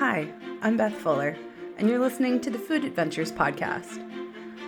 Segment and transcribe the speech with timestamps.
[0.00, 1.36] Hi, I'm Beth Fuller,
[1.76, 4.02] and you're listening to the Food Adventures Podcast.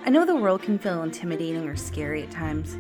[0.05, 2.76] I know the world can feel intimidating or scary at times,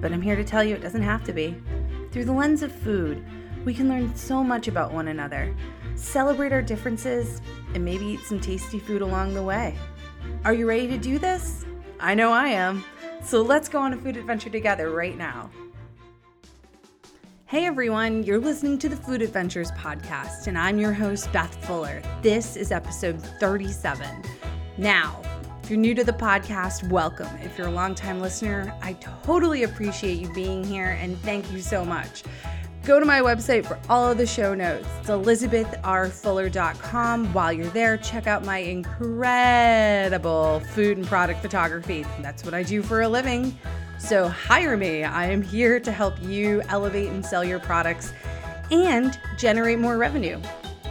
[0.00, 1.62] but I'm here to tell you it doesn't have to be.
[2.10, 3.24] Through the lens of food,
[3.64, 5.54] we can learn so much about one another,
[5.94, 7.40] celebrate our differences,
[7.72, 9.78] and maybe eat some tasty food along the way.
[10.44, 11.64] Are you ready to do this?
[12.00, 12.84] I know I am.
[13.22, 15.50] So let's go on a food adventure together right now.
[17.52, 22.00] Hey everyone, you're listening to the Food Adventures podcast, and I'm your host, Beth Fuller.
[22.22, 24.08] This is episode 37.
[24.78, 25.20] Now,
[25.62, 27.28] if you're new to the podcast, welcome.
[27.42, 31.84] If you're a longtime listener, I totally appreciate you being here and thank you so
[31.84, 32.22] much.
[32.86, 34.88] Go to my website for all of the show notes.
[35.00, 37.34] It's elizabethrfuller.com.
[37.34, 42.06] While you're there, check out my incredible food and product photography.
[42.22, 43.58] That's what I do for a living.
[44.02, 45.04] So hire me.
[45.04, 48.12] I am here to help you elevate and sell your products
[48.72, 50.40] and generate more revenue.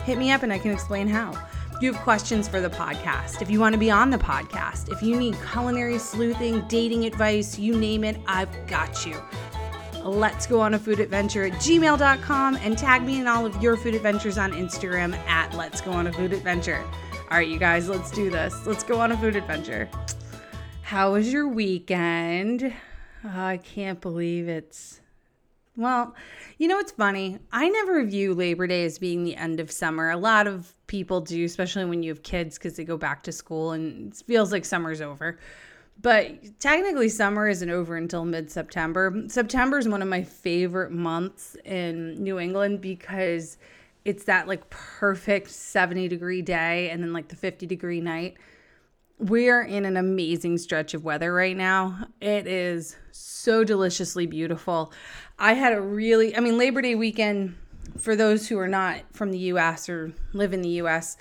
[0.05, 1.31] Hit me up and I can explain how.
[1.75, 4.89] If you have questions for the podcast, if you want to be on the podcast,
[4.91, 9.21] if you need culinary sleuthing, dating advice, you name it, I've got you.
[10.03, 13.75] Let's go on a food adventure at gmail.com and tag me in all of your
[13.75, 16.83] food adventures on Instagram at Let's Go on a Food Adventure.
[17.29, 18.65] All right, you guys, let's do this.
[18.65, 19.89] Let's go on a food adventure.
[20.81, 22.73] How was your weekend?
[23.23, 25.01] Oh, I can't believe it's.
[25.77, 26.15] Well,
[26.57, 27.39] you know what's funny?
[27.51, 30.09] I never view Labor Day as being the end of summer.
[30.09, 33.31] A lot of people do, especially when you have kids because they go back to
[33.31, 35.39] school and it feels like summer's over.
[36.01, 39.23] But technically, summer isn't over until mid September.
[39.27, 43.57] September is one of my favorite months in New England because
[44.03, 48.35] it's that like perfect 70 degree day and then like the 50 degree night
[49.21, 52.07] we are in an amazing stretch of weather right now.
[52.19, 54.91] It is so deliciously beautiful.
[55.37, 57.55] I had a really, I mean, Labor Day weekend,
[57.99, 61.17] for those who are not from the US or live in the US,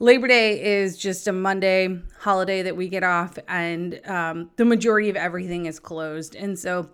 [0.00, 5.08] Labor Day is just a Monday holiday that we get off, and um, the majority
[5.08, 6.34] of everything is closed.
[6.34, 6.90] And so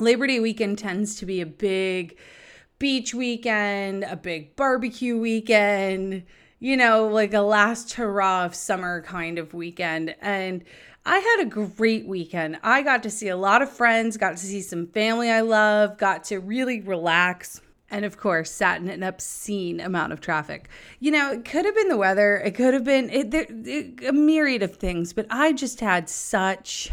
[0.00, 2.18] Labor Day weekend tends to be a big
[2.80, 6.24] beach weekend, a big barbecue weekend
[6.58, 10.14] you know, like a last hurrah of summer kind of weekend.
[10.20, 10.64] And
[11.06, 12.58] I had a great weekend.
[12.62, 15.98] I got to see a lot of friends, got to see some family I love,
[15.98, 17.60] got to really relax.
[17.90, 20.68] And of course, sat in an obscene amount of traffic.
[21.00, 24.12] You know, it could have been the weather, it could have been it, it, a
[24.12, 26.90] myriad of things, but I just had such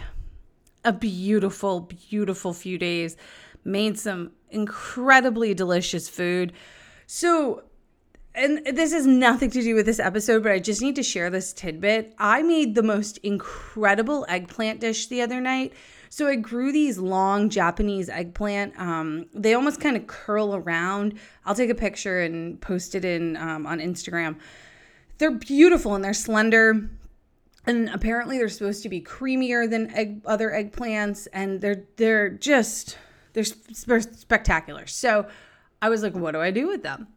[0.83, 3.15] a beautiful, beautiful few days.
[3.63, 6.51] Made some incredibly delicious food.
[7.07, 7.63] So,
[8.33, 11.29] and this has nothing to do with this episode, but I just need to share
[11.29, 12.13] this tidbit.
[12.17, 15.73] I made the most incredible eggplant dish the other night.
[16.09, 18.77] So I grew these long Japanese eggplant.
[18.79, 21.17] Um, they almost kind of curl around.
[21.45, 24.37] I'll take a picture and post it in um, on Instagram.
[25.17, 26.89] They're beautiful and they're slender.
[27.65, 32.97] And apparently they're supposed to be creamier than egg, other eggplants, and they're they're just
[33.33, 34.87] they're spectacular.
[34.87, 35.27] So
[35.81, 37.07] I was like, what do I do with them?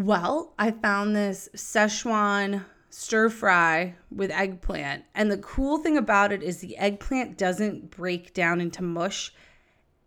[0.00, 5.04] Well, I found this Szechuan stir fry with eggplant.
[5.14, 9.34] And the cool thing about it is the eggplant doesn't break down into mush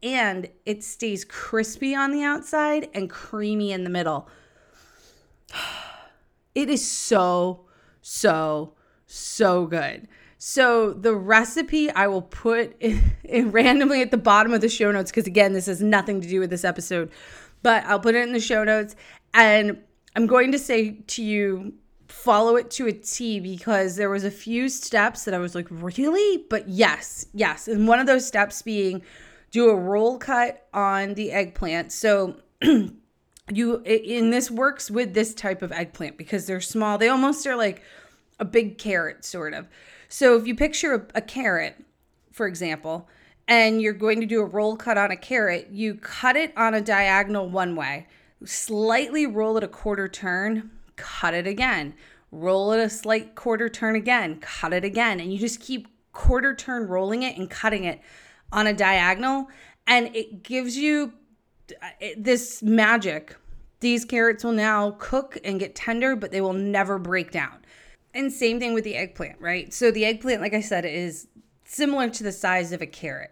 [0.02, 4.28] and it stays crispy on the outside and creamy in the middle.
[6.56, 7.66] It is so,
[8.04, 8.75] so,
[9.08, 10.08] so good.
[10.38, 14.92] So the recipe I will put in, in randomly at the bottom of the show
[14.92, 17.12] notes because again, this has nothing to do with this episode,
[17.64, 18.96] but I'll put it in the show notes
[19.34, 19.80] and
[20.16, 21.74] I'm going to say to you,
[22.08, 25.68] follow it to a T because there was a few steps that I was like,
[25.70, 26.46] really?
[26.50, 27.68] But yes, yes.
[27.68, 29.02] And one of those steps being
[29.52, 31.92] do a roll cut on the eggplant.
[31.92, 36.98] So you in this works with this type of eggplant because they're small.
[36.98, 37.82] They almost are like
[38.40, 39.68] a big carrot sort of.
[40.08, 41.84] So if you picture a, a carrot,
[42.32, 43.10] for example,
[43.48, 46.74] and you're going to do a roll cut on a carrot, you cut it on
[46.74, 48.08] a diagonal one way
[48.46, 51.94] slightly roll it a quarter turn, cut it again,
[52.31, 55.19] roll it a slight quarter turn again, cut it again.
[55.19, 58.01] And you just keep quarter turn rolling it and cutting it
[58.51, 59.48] on a diagonal.
[59.88, 61.13] And it gives you
[61.81, 63.36] uh, this magic.
[63.80, 67.66] These carrots will now cook and get tender, but they will never break down.
[68.13, 69.74] And same thing with the eggplant, right?
[69.74, 71.28] So the eggplant, like I said, is
[71.66, 73.31] similar to the size of a carrot.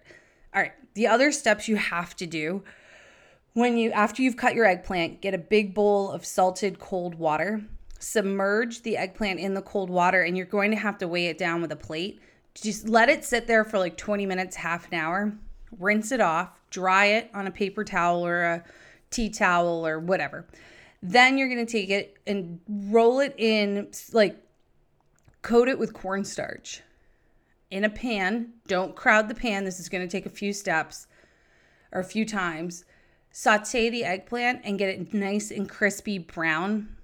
[0.53, 2.63] All right, the other steps you have to do
[3.53, 7.61] when you, after you've cut your eggplant, get a big bowl of salted cold water,
[7.99, 11.37] submerge the eggplant in the cold water, and you're going to have to weigh it
[11.37, 12.19] down with a plate.
[12.55, 15.33] Just let it sit there for like 20 minutes, half an hour,
[15.79, 18.63] rinse it off, dry it on a paper towel or a
[19.09, 20.47] tea towel or whatever.
[21.03, 24.37] Then you're going to take it and roll it in, like
[25.41, 26.81] coat it with cornstarch
[27.69, 28.53] in a pan.
[28.67, 29.65] Don't crowd the pan.
[29.65, 31.07] This is going to take a few steps
[31.91, 32.85] or a few times.
[33.33, 36.95] Saute the eggplant and get it nice and crispy brown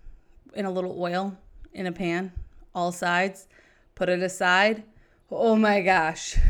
[0.54, 1.38] in a little oil
[1.74, 2.34] in a pan,
[2.76, 3.48] all sides.
[3.96, 4.84] Put it aside.
[5.32, 6.38] Oh my gosh.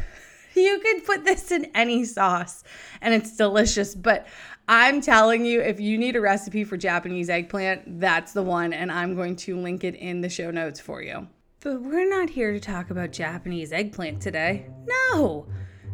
[0.55, 2.63] You could put this in any sauce
[2.99, 3.93] and it's delicious.
[3.93, 4.25] But
[4.67, 8.73] I'm telling you, if you need a recipe for Japanese eggplant, that's the one.
[8.73, 11.27] And I'm going to link it in the show notes for you.
[11.59, 14.65] But we're not here to talk about Japanese eggplant today.
[15.13, 15.45] No,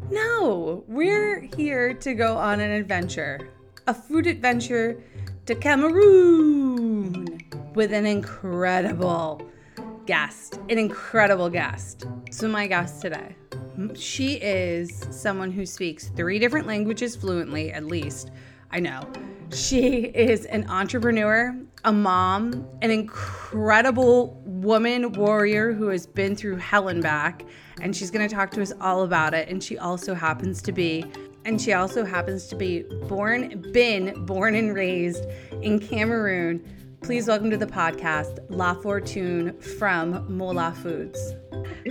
[0.09, 3.52] no, we're here to go on an adventure
[3.88, 5.01] a food adventure
[5.45, 7.41] to Cameroon
[7.75, 9.41] with an incredible
[10.06, 12.06] guest, an incredible guest.
[12.31, 13.35] So, my guest today,
[13.95, 18.31] she is someone who speaks three different languages fluently, at least.
[18.71, 19.01] I know.
[19.51, 26.88] She is an entrepreneur, a mom, an incredible woman warrior who has been through hell
[26.88, 27.44] and back,
[27.81, 29.50] and she's going to talk to us all about it.
[29.50, 31.06] And she also happens to be
[31.45, 35.25] and she also happens to be born, been born and raised
[35.62, 36.63] in Cameroon.
[37.01, 41.34] Please welcome to the podcast, La Fortune from Mola Foods.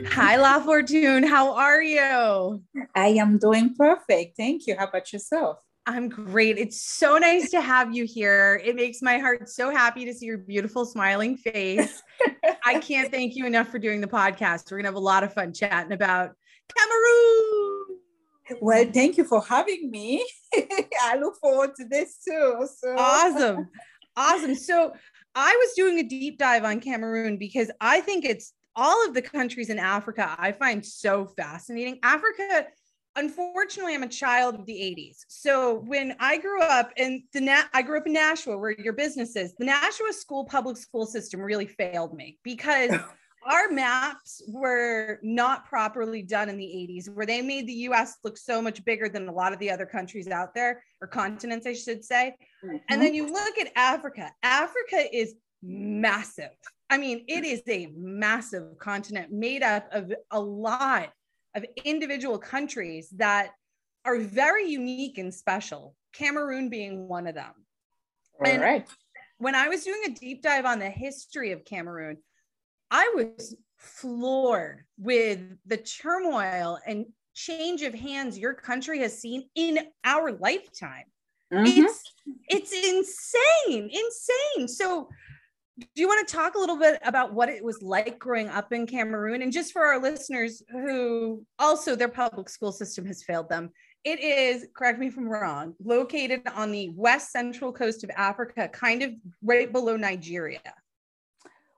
[0.09, 1.23] Hi, La Fortune.
[1.23, 2.63] How are you?
[2.95, 4.37] I am doing perfect.
[4.37, 4.77] Thank you.
[4.79, 5.59] How about yourself?
[5.87, 6.59] I'm great.
[6.59, 8.63] It's so nice to have you here.
[8.65, 12.03] It makes my heart so happy to see your beautiful smiling face.
[12.65, 14.71] I can't thank you enough for doing the podcast.
[14.71, 16.31] We're going to have a lot of fun chatting about
[16.75, 17.82] Cameroon.
[18.61, 20.27] Well, thank you for having me.
[21.03, 22.69] I look forward to this too.
[22.81, 23.69] So awesome.
[24.15, 24.55] Awesome.
[24.55, 24.93] So
[25.35, 29.23] I was doing a deep dive on Cameroon because I think it's all of the
[29.23, 31.99] countries in Africa I find so fascinating.
[32.03, 32.67] Africa,
[33.17, 35.25] unfortunately, I'm a child of the 80s.
[35.29, 38.93] So when I grew up in the Na- I grew up in Nashua, where your
[38.93, 42.91] business is, the Nashua school public school system really failed me because
[43.47, 48.37] our maps were not properly done in the 80s where they made the US look
[48.37, 51.73] so much bigger than a lot of the other countries out there or continents I
[51.73, 52.37] should say.
[52.65, 52.77] Mm-hmm.
[52.89, 54.33] And then you look at Africa.
[54.43, 56.51] Africa is massive.
[56.91, 61.11] I mean, it is a massive continent made up of a lot
[61.55, 63.51] of individual countries that
[64.05, 65.95] are very unique and special.
[66.13, 67.53] Cameroon being one of them.
[68.41, 68.87] All and right.
[69.39, 72.19] When I was doing a deep dive on the history of Cameroon,
[72.93, 79.79] I was floored with the turmoil and change of hands your country has seen in
[80.05, 81.05] our lifetime.
[81.53, 81.85] Mm-hmm.
[81.85, 82.15] It's
[82.49, 84.69] it's insane, insane.
[84.69, 85.09] So
[85.79, 88.73] do you want to talk a little bit about what it was like growing up
[88.75, 89.41] in Cameroon?
[89.41, 93.71] And just for our listeners who also their public school system has failed them,
[94.05, 98.69] it is, correct me if I'm wrong, located on the west central coast of Africa,
[98.69, 99.13] kind of
[99.43, 100.61] right below Nigeria.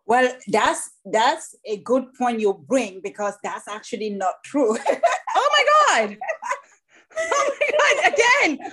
[0.06, 4.77] Well, that's that's a good point you bring because that's actually not true.
[5.37, 5.51] oh
[5.97, 6.17] my god!
[7.17, 8.12] Oh my god!
[8.12, 8.73] Again,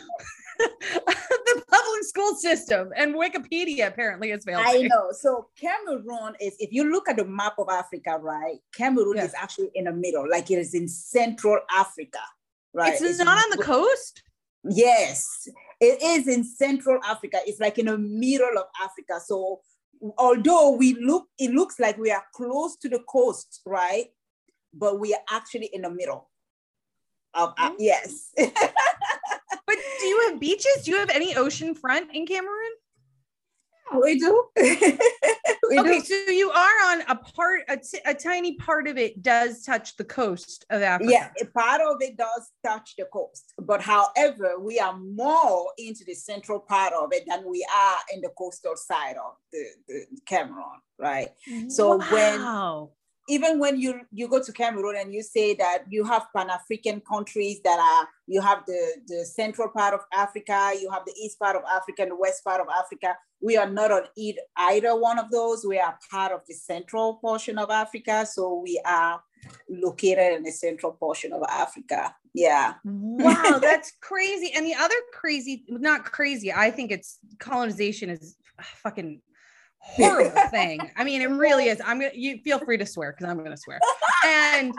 [0.59, 4.63] the public school system and Wikipedia apparently is failed.
[4.65, 5.11] I know.
[5.11, 8.59] So Cameroon is, if you look at the map of Africa, right?
[8.73, 9.29] Cameroon yes.
[9.29, 12.19] is actually in the middle, like it is in Central Africa,
[12.73, 12.93] right?
[12.93, 14.23] It's, it's not on the coast.
[14.63, 15.47] Yes,
[15.79, 17.39] it is in Central Africa.
[17.45, 19.19] It's like in the middle of Africa.
[19.25, 19.61] So
[20.17, 24.07] although we look, it looks like we are close to the coast, right?
[24.73, 26.29] But we are actually in the middle.
[27.33, 28.31] Of, uh, yes.
[28.37, 30.83] but do you have beaches?
[30.83, 32.71] Do you have any ocean front in Cameroon?
[33.99, 34.45] We do.
[34.57, 36.01] we okay, do.
[36.01, 39.95] so you are on a part, a, t- a tiny part of it does touch
[39.97, 41.11] the coast of Africa.
[41.11, 43.53] Yeah, a part of it does touch the coast.
[43.57, 48.21] But however, we are more into the central part of it than we are in
[48.21, 51.29] the coastal side of the, the Cameroon, right?
[51.49, 51.69] Mm-hmm.
[51.69, 52.91] So wow.
[53.31, 57.61] Even when you you go to Cameroon and you say that you have Pan-African countries
[57.63, 61.55] that are you have the the central part of Africa, you have the east part
[61.55, 63.15] of Africa and the west part of Africa.
[63.41, 64.03] We are not on
[64.69, 65.65] either one of those.
[65.65, 69.23] We are part of the central portion of Africa, so we are
[69.69, 72.13] located in the central portion of Africa.
[72.33, 72.73] Yeah.
[72.83, 74.51] Wow, that's crazy.
[74.55, 78.35] And the other crazy, not crazy, I think it's colonization is
[78.83, 79.21] fucking
[79.81, 80.79] horrible thing.
[80.95, 81.81] I mean, it really is.
[81.85, 83.79] I'm gonna you feel free to swear because I'm gonna swear.
[84.25, 84.73] And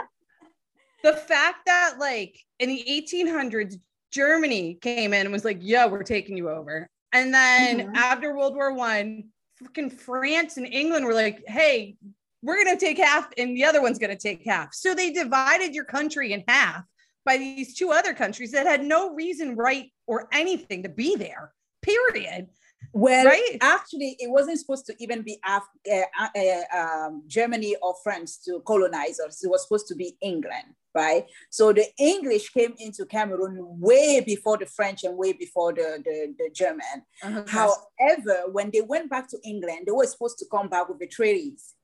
[1.02, 3.76] the fact that like in the 1800s,
[4.11, 7.97] Germany came in and was like, "Yeah, we're taking you over," and then mm-hmm.
[7.97, 9.25] after World War One,
[9.62, 11.97] fucking France and England were like, "Hey,
[12.42, 15.85] we're gonna take half, and the other one's gonna take half." So they divided your
[15.85, 16.85] country in half
[17.25, 21.52] by these two other countries that had no reason, right, or anything to be there.
[21.82, 22.49] Period
[22.92, 23.56] Well, right?
[23.61, 28.61] actually, it wasn't supposed to even be Af- uh, uh, um, Germany or France to
[28.66, 29.42] colonize us.
[29.42, 31.26] It was supposed to be England, right?
[31.50, 36.34] So the English came into Cameroon way before the French and way before the, the,
[36.38, 37.04] the German.
[37.22, 37.44] Uh-huh.
[37.46, 41.06] However, when they went back to England, they were supposed to come back with the
[41.06, 41.75] treaties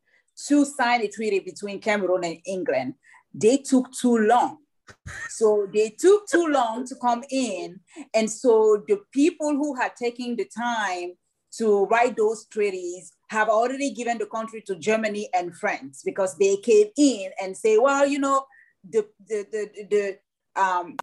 [0.46, 2.94] to sign a treaty between Cameroon and England.
[3.32, 4.58] They took too long
[5.28, 7.80] so they took too long to come in.
[8.14, 11.12] And so the people who had taken the time
[11.58, 16.56] to write those treaties have already given the country to Germany and France because they
[16.56, 18.44] came in and say, well, you know,
[18.88, 20.96] the the the, the um,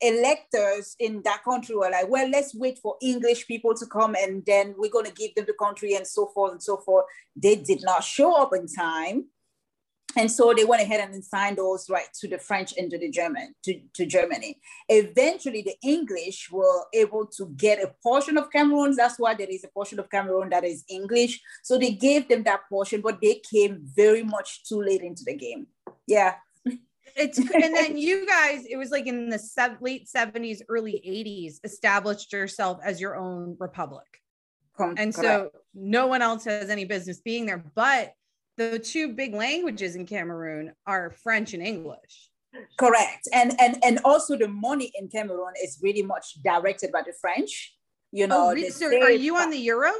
[0.00, 4.44] electors in that country were like, well, let's wait for English people to come and
[4.46, 7.06] then we're going to give them the country and so forth and so forth.
[7.36, 9.26] They did not show up in time
[10.16, 13.10] and so they went ahead and signed those rights to the French and to the
[13.10, 14.60] German to, to Germany.
[14.88, 18.94] Eventually, the English were able to get a portion of Cameroon.
[18.96, 21.40] That's why there is a portion of Cameroon that is English.
[21.62, 25.36] So they gave them that portion, but they came very much too late into the
[25.36, 25.66] game.
[26.06, 26.34] Yeah.
[27.16, 32.32] It's and then you guys, it was like in the late 70s, early 80s, established
[32.32, 34.06] yourself as your own republic.
[34.78, 37.64] and so no one else has any business being there.
[37.74, 38.14] But
[38.56, 42.30] the two big languages in Cameroon are French and English.
[42.78, 43.28] Correct.
[43.32, 47.74] And and and also the money in Cameroon is really much directed by the French.
[48.12, 49.90] You know, oh, so are you on the euro?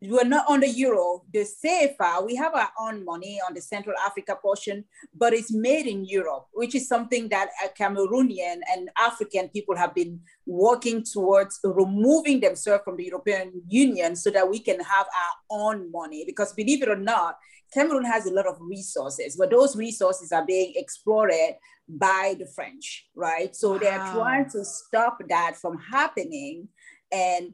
[0.00, 1.24] we're not on the euro.
[1.32, 5.52] The CFA, uh, we have our own money on the Central Africa portion, but it's
[5.52, 11.58] made in Europe, which is something that Cameroonian and African people have been working towards
[11.64, 16.24] removing themselves from the European Union so that we can have our own money.
[16.24, 17.36] Because believe it or not,
[17.72, 21.56] Cameroon has a lot of resources, but those resources are being exploited
[21.88, 23.54] by the French, right?
[23.54, 23.78] So wow.
[23.78, 26.68] they're trying to stop that from happening.
[27.12, 27.52] And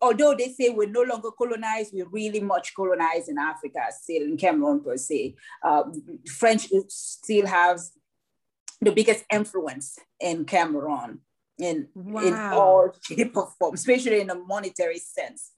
[0.00, 4.36] although they say we're no longer colonized, we're really much colonized in Africa, still in
[4.36, 5.34] Cameroon per se.
[5.62, 5.84] Uh,
[6.28, 7.92] French still has
[8.80, 11.20] the biggest influence in Cameroon
[11.58, 12.22] in, wow.
[12.22, 15.52] in all shape or form, especially in a monetary sense.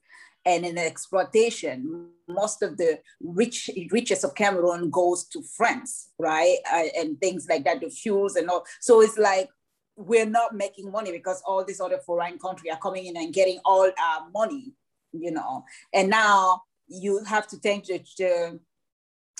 [0.45, 6.57] And in exploitation, most of the rich riches of Cameroon goes to France, right?
[6.71, 8.63] Uh, and things like that, the fuels and all.
[8.79, 9.49] So it's like
[9.95, 13.59] we're not making money because all these other foreign countries are coming in and getting
[13.65, 14.73] all our money,
[15.13, 15.63] you know.
[15.93, 18.59] And now you have to think to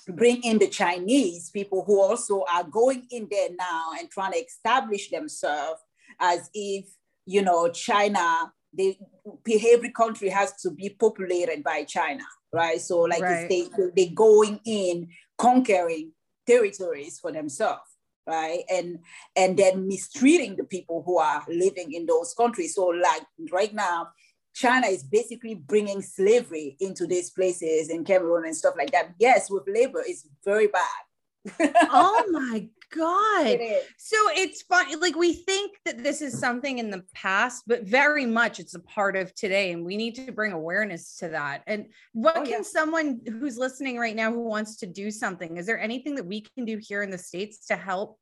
[0.07, 4.39] bring in the Chinese people who also are going in there now and trying to
[4.39, 5.81] establish themselves
[6.19, 6.85] as if,
[7.25, 8.97] you know, China, they,
[9.73, 12.79] every country has to be populated by China, right?
[12.81, 13.49] So like right.
[13.49, 16.11] they, they going in conquering
[16.45, 17.95] territories for themselves
[18.27, 18.99] right and
[19.35, 24.07] and then mistreating the people who are living in those countries so like right now
[24.53, 29.49] china is basically bringing slavery into these places in cameroon and stuff like that yes
[29.49, 35.77] with labor it's very bad oh my god it so it's fun like we think
[35.85, 39.71] that this is something in the past but very much it's a part of today
[39.71, 42.61] and we need to bring awareness to that and what oh, can yeah.
[42.61, 46.41] someone who's listening right now who wants to do something is there anything that we
[46.41, 48.19] can do here in the states to help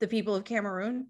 [0.00, 1.06] the people of cameroon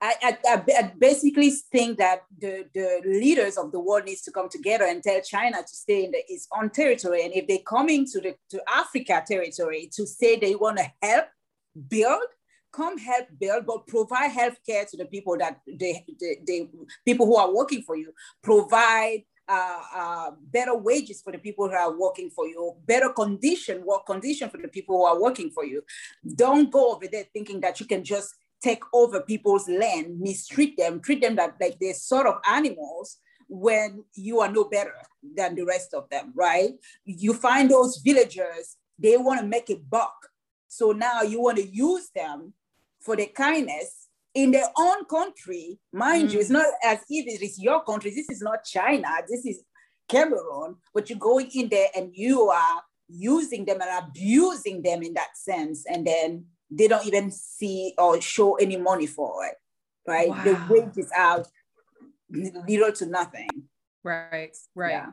[0.00, 4.48] I, I, I, basically think that the, the leaders of the world needs to come
[4.48, 7.24] together and tell China to stay in the, its own territory.
[7.24, 11.26] And if they come into the to Africa territory to say they want to help
[11.88, 12.22] build,
[12.72, 16.68] come help build, but provide health care to the people that they, the they,
[17.04, 18.12] people who are working for you.
[18.42, 23.84] Provide uh, uh, better wages for the people who are working for you, better condition,
[23.84, 25.82] work condition for the people who are working for you.
[26.34, 31.00] Don't go over there thinking that you can just take over people's land, mistreat them,
[31.00, 34.94] treat them that, like they're sort of animals when you are no better
[35.36, 36.70] than the rest of them, right?
[37.04, 40.14] You find those villagers, they want to make a buck.
[40.74, 42.52] So now you want to use them
[43.00, 45.78] for the kindness in their own country.
[45.92, 46.32] Mind mm.
[46.32, 46.54] you, it's mm.
[46.54, 48.10] not as if it is your country.
[48.10, 49.06] This is not China.
[49.28, 49.62] This is
[50.08, 50.74] Cameroon.
[50.92, 55.36] But you're going in there and you are using them and abusing them in that
[55.36, 55.84] sense.
[55.88, 59.54] And then they don't even see or show any money for it,
[60.08, 60.28] right?
[60.28, 60.42] Wow.
[60.42, 61.46] The wages out
[62.30, 63.48] little to nothing.
[64.02, 64.90] Right, right.
[64.90, 65.06] Yeah.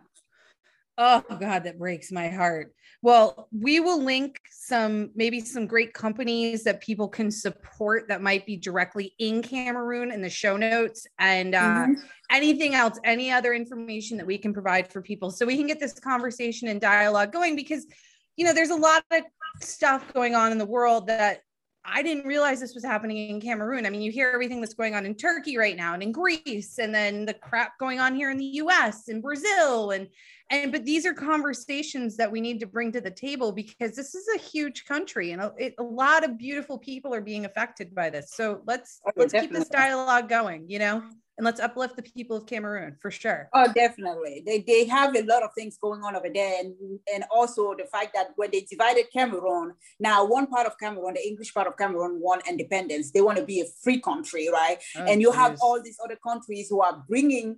[1.03, 2.75] Oh God, that breaks my heart.
[3.01, 8.45] Well, we will link some maybe some great companies that people can support that might
[8.45, 11.93] be directly in Cameroon in the show notes and uh, mm-hmm.
[12.29, 15.79] anything else, any other information that we can provide for people so we can get
[15.79, 17.87] this conversation and dialogue going because
[18.35, 19.23] you know there's a lot of
[19.59, 21.41] stuff going on in the world that
[21.83, 23.87] I didn't realize this was happening in Cameroon.
[23.87, 26.77] I mean, you hear everything that's going on in Turkey right now and in Greece,
[26.77, 29.89] and then the crap going on here in the US and Brazil.
[29.91, 30.07] And
[30.51, 34.13] and but these are conversations that we need to bring to the table because this
[34.13, 37.95] is a huge country and a, it, a lot of beautiful people are being affected
[37.95, 38.33] by this.
[38.33, 39.55] So let's oh, let's definitely.
[39.55, 41.03] keep this dialogue going, you know?
[41.41, 43.49] and let's uplift the people of Cameroon for sure.
[43.53, 44.43] Oh, definitely.
[44.45, 46.59] They, they have a lot of things going on over there.
[46.59, 46.75] And,
[47.11, 51.27] and also the fact that when they divided Cameroon, now one part of Cameroon, the
[51.27, 53.09] English part of Cameroon, want independence.
[53.09, 54.77] They want to be a free country, right?
[54.95, 55.37] Oh, and you geez.
[55.37, 57.57] have all these other countries who are bringing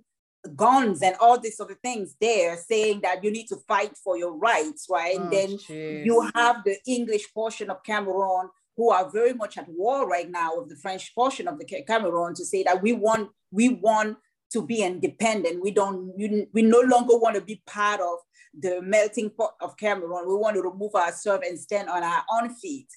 [0.50, 4.36] guns and all these other things there saying that you need to fight for your
[4.36, 5.16] rights, right?
[5.18, 6.04] Oh, and then geez.
[6.04, 10.58] you have the English portion of Cameroon who are very much at war right now
[10.58, 14.16] with the French portion of the Cameroon to say that we want we want
[14.52, 15.62] to be independent.
[15.62, 18.18] We don't we, we no longer want to be part of
[18.58, 20.28] the melting pot of Cameroon.
[20.28, 22.88] We want to remove ourselves and stand on our own feet.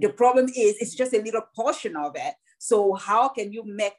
[0.00, 2.34] The problem is it's just a little portion of it.
[2.64, 3.92] So how can you make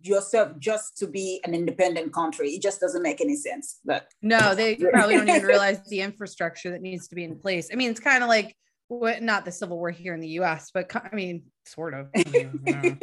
[0.00, 2.48] yourself just to be an independent country?
[2.50, 3.78] It just doesn't make any sense.
[3.84, 7.68] But no, they probably don't even realize the infrastructure that needs to be in place.
[7.72, 8.56] I mean, it's kind of like
[8.88, 12.08] what not the Civil War here in the US, but I mean, sort of.
[12.12, 12.98] but anyway,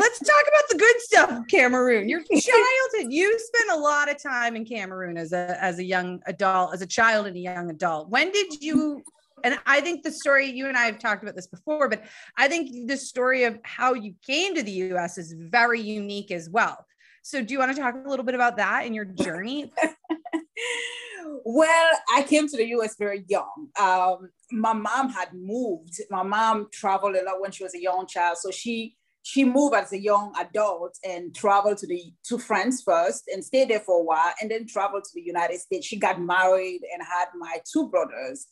[0.00, 2.08] let's talk about the good stuff Cameroon.
[2.08, 6.22] Your childhood, you spent a lot of time in Cameroon as a as a young
[6.24, 8.08] adult, as a child and a young adult.
[8.08, 9.02] When did you
[9.44, 12.02] and I think the story you and I have talked about this before, but
[12.36, 16.48] I think the story of how you came to the US is very unique as
[16.48, 16.84] well.
[17.22, 19.72] So do you want to talk a little bit about that and your journey?
[21.44, 23.68] well, I came to the US very young.
[23.78, 26.00] Um, my mom had moved.
[26.10, 28.38] My mom traveled a lot when she was a young child.
[28.38, 33.24] So she she moved as a young adult and traveled to the to France first
[33.32, 35.86] and stayed there for a while and then traveled to the United States.
[35.86, 38.46] She got married and had my two brothers.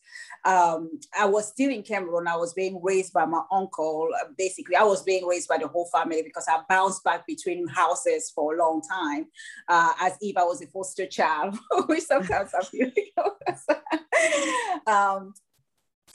[0.45, 2.29] Um, I was still in Cameroon.
[2.29, 4.09] I was being raised by my uncle.
[4.37, 8.31] Basically, I was being raised by the whole family because I bounced back between houses
[8.35, 9.27] for a long time,
[9.69, 12.91] uh, as if I was a foster child, which sometimes I feel.
[14.87, 15.33] um,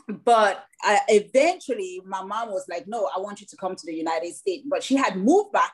[0.07, 3.95] but I, eventually my mom was like no i want you to come to the
[3.95, 4.65] united states.
[4.69, 5.73] But she had moved back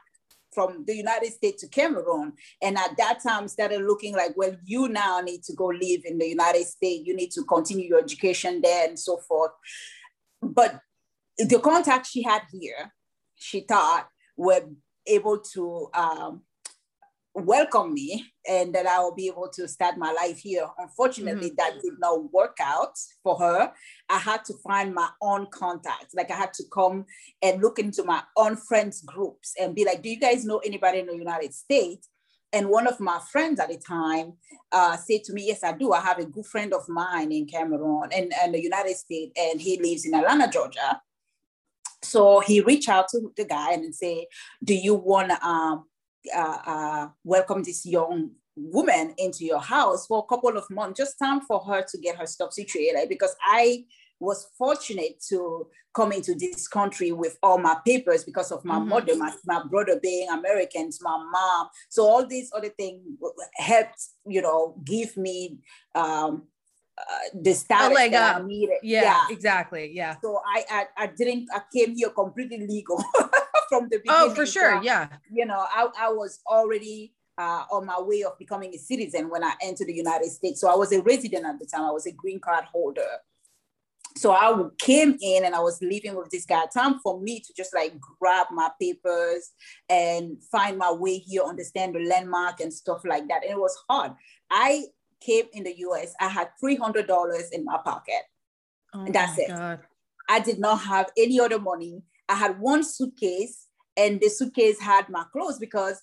[0.54, 2.34] from the united states to cameroon.
[2.62, 6.18] And at that time started looking like well you now need to go live in
[6.18, 7.06] the united states.
[7.06, 9.52] You need to continue your education there and so forth.
[10.42, 10.80] But
[11.38, 12.94] the contacts she had here
[13.36, 14.62] she thought were
[15.08, 16.42] able to um,
[17.34, 20.68] welcome me and that I will be able to start my life here.
[20.78, 21.56] Unfortunately, mm-hmm.
[21.58, 23.72] that did not work out for her.
[24.10, 26.14] I had to find my own contacts.
[26.16, 27.06] Like I had to come
[27.42, 31.00] and look into my own friends groups and be like, do you guys know anybody
[31.00, 32.10] in the United States?
[32.52, 34.34] And one of my friends at the time
[34.72, 35.94] uh, said to me, Yes, I do.
[35.94, 39.62] I have a good friend of mine in Cameroon and, and the United States, and
[39.62, 41.00] he lives in Atlanta, Georgia.
[42.02, 44.24] So he reached out to the guy and said,
[44.64, 45.86] Do you want to um,
[46.36, 51.18] uh, uh, welcome this young woman into your house for a couple of months, just
[51.18, 53.08] time for her to get her stuff situated.
[53.08, 53.86] Because I
[54.20, 58.90] was fortunate to come into this country with all my papers because of my mm-hmm.
[58.90, 61.68] mother, my, my brother being Americans, my mom.
[61.90, 63.02] So all these other things
[63.56, 65.60] helped, you know, give me
[65.96, 66.44] um,
[66.98, 68.44] uh, the status leg that up.
[68.44, 68.78] I needed.
[68.84, 69.92] Yeah, yeah, exactly.
[69.94, 70.16] Yeah.
[70.22, 71.48] So I, I, I didn't.
[71.54, 73.02] I came here completely legal
[73.70, 74.32] from the beginning.
[74.32, 74.78] Oh, for sure.
[74.78, 75.08] So, yeah.
[75.32, 79.44] You know, I, I was already uh, on my way of becoming a citizen when
[79.44, 80.60] I entered the United States.
[80.60, 81.86] So I was a resident at the time.
[81.86, 83.08] I was a green card holder.
[84.18, 86.66] So I came in and I was living with this guy.
[86.74, 89.52] Time for me to just like grab my papers
[89.88, 93.44] and find my way here, understand the landmark and stuff like that.
[93.44, 94.12] And it was hard.
[94.52, 94.86] I
[95.22, 98.24] came in the US, I had $300 in my pocket.
[98.94, 99.48] Oh and that's it.
[99.48, 99.80] God.
[100.28, 102.04] I did not have any other money.
[102.30, 106.02] I had one suitcase, and the suitcase had my clothes because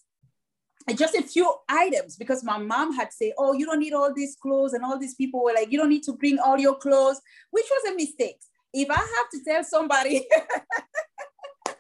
[0.95, 4.37] just a few items because my mom had said, Oh, you don't need all these
[4.41, 4.73] clothes.
[4.73, 7.67] And all these people were like, You don't need to bring all your clothes, which
[7.71, 8.39] was a mistake.
[8.73, 10.27] If I have to tell somebody,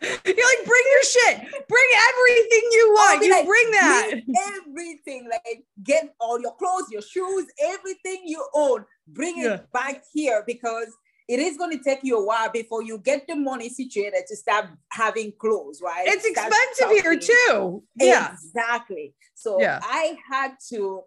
[0.02, 3.24] You're like, bring your shit, bring everything you want.
[3.24, 4.10] You like, bring that.
[4.58, 9.54] Everything, like get all your clothes, your shoes, everything you own, bring yeah.
[9.54, 10.88] it back here because
[11.28, 14.36] it is going to take you a while before you get the money situated to
[14.36, 16.06] start having clothes, right?
[16.06, 17.82] It's expensive here too.
[17.96, 18.32] Yeah.
[18.32, 19.14] Exactly.
[19.34, 19.80] So yeah.
[19.82, 21.02] I had to,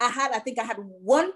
[0.00, 1.32] I had, I think I had one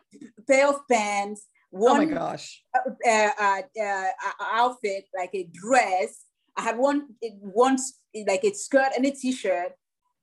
[0.48, 2.62] pair of pants, one oh my gosh.
[2.74, 4.04] Uh, uh, uh, uh
[4.52, 6.24] outfit, like a dress.
[6.56, 7.78] I had one, one
[8.26, 9.72] like a skirt and a t-shirt,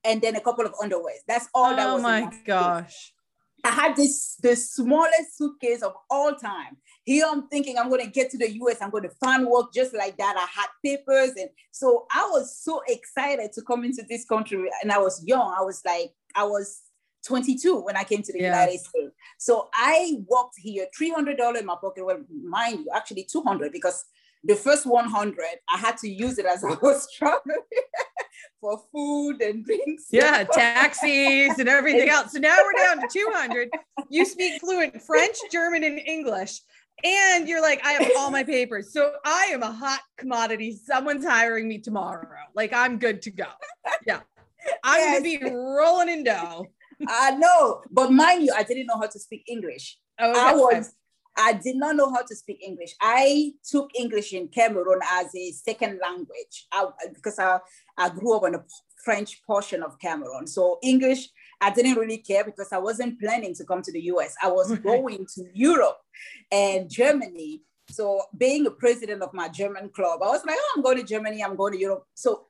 [0.03, 1.23] and then a couple of underwears.
[1.27, 1.99] That's all oh that was.
[1.99, 3.13] Oh my gosh.
[3.63, 6.77] I had this the smallest suitcase of all time.
[7.09, 9.73] Here I'm thinking I'm going to get to the US, I'm going to find work
[9.73, 10.35] just like that.
[10.37, 11.31] I had papers.
[11.39, 14.69] And so I was so excited to come into this country.
[14.83, 15.55] And I was young.
[15.57, 16.81] I was like, I was
[17.25, 18.51] 22 when I came to the yeah.
[18.51, 19.11] United States.
[19.39, 22.05] So I walked here, $300 in my pocket.
[22.05, 24.05] Well, mind you, actually 200 because
[24.43, 27.57] the first 100, I had to use it as I was traveling
[28.61, 30.05] for food and drinks.
[30.11, 32.33] Yeah, taxis and everything else.
[32.33, 33.69] So now we're down to 200.
[34.09, 36.61] You speak fluent French, German, and English.
[37.03, 38.91] And you're like, I have all my papers.
[38.93, 40.75] So I am a hot commodity.
[40.75, 42.27] Someone's hiring me tomorrow.
[42.55, 43.47] Like I'm good to go.
[44.05, 44.21] Yeah.
[44.83, 45.19] I'm yes.
[45.19, 46.65] gonna be rolling in dough.
[47.07, 49.97] I know, but mind you, I didn't know how to speak English.
[50.19, 50.39] Oh, okay.
[50.39, 50.93] I was
[51.37, 52.93] I did not know how to speak English.
[53.01, 57.59] I took English in Cameroon as a second language I, because I,
[57.97, 58.63] I grew up in the
[59.05, 60.47] French portion of Cameroon.
[60.47, 61.29] So English,
[61.61, 64.35] I didn't really care because I wasn't planning to come to the US.
[64.41, 65.97] I was going to Europe
[66.51, 67.61] and Germany.
[67.89, 71.03] So being a president of my German club, I was like, oh, I'm going to
[71.03, 72.03] Germany, I'm going to Europe.
[72.13, 72.45] So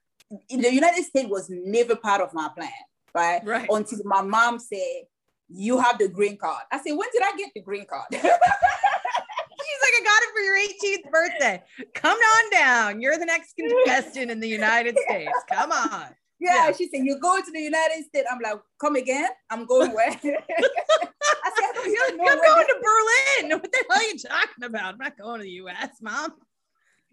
[0.49, 2.69] in the United States was never part of my plan,
[3.15, 3.41] right?
[3.43, 3.67] Right.
[3.69, 5.05] Until my mom said,
[5.49, 6.63] you have the green card.
[6.71, 8.05] I said, when did I get the green card?
[8.11, 11.63] She's like, I got it for your 18th birthday.
[11.95, 13.01] Come on down.
[13.01, 15.31] You're the next contestant in the United States.
[15.51, 16.15] Come on.
[16.39, 18.27] Yeah, yeah, she said, You're going to the United States.
[18.31, 19.29] I'm like, Come again?
[19.49, 20.09] I'm going where?
[20.09, 23.59] I said, I am going to Berlin.
[23.61, 24.93] What the hell are you talking about?
[24.93, 26.33] I'm not going to the US, mom.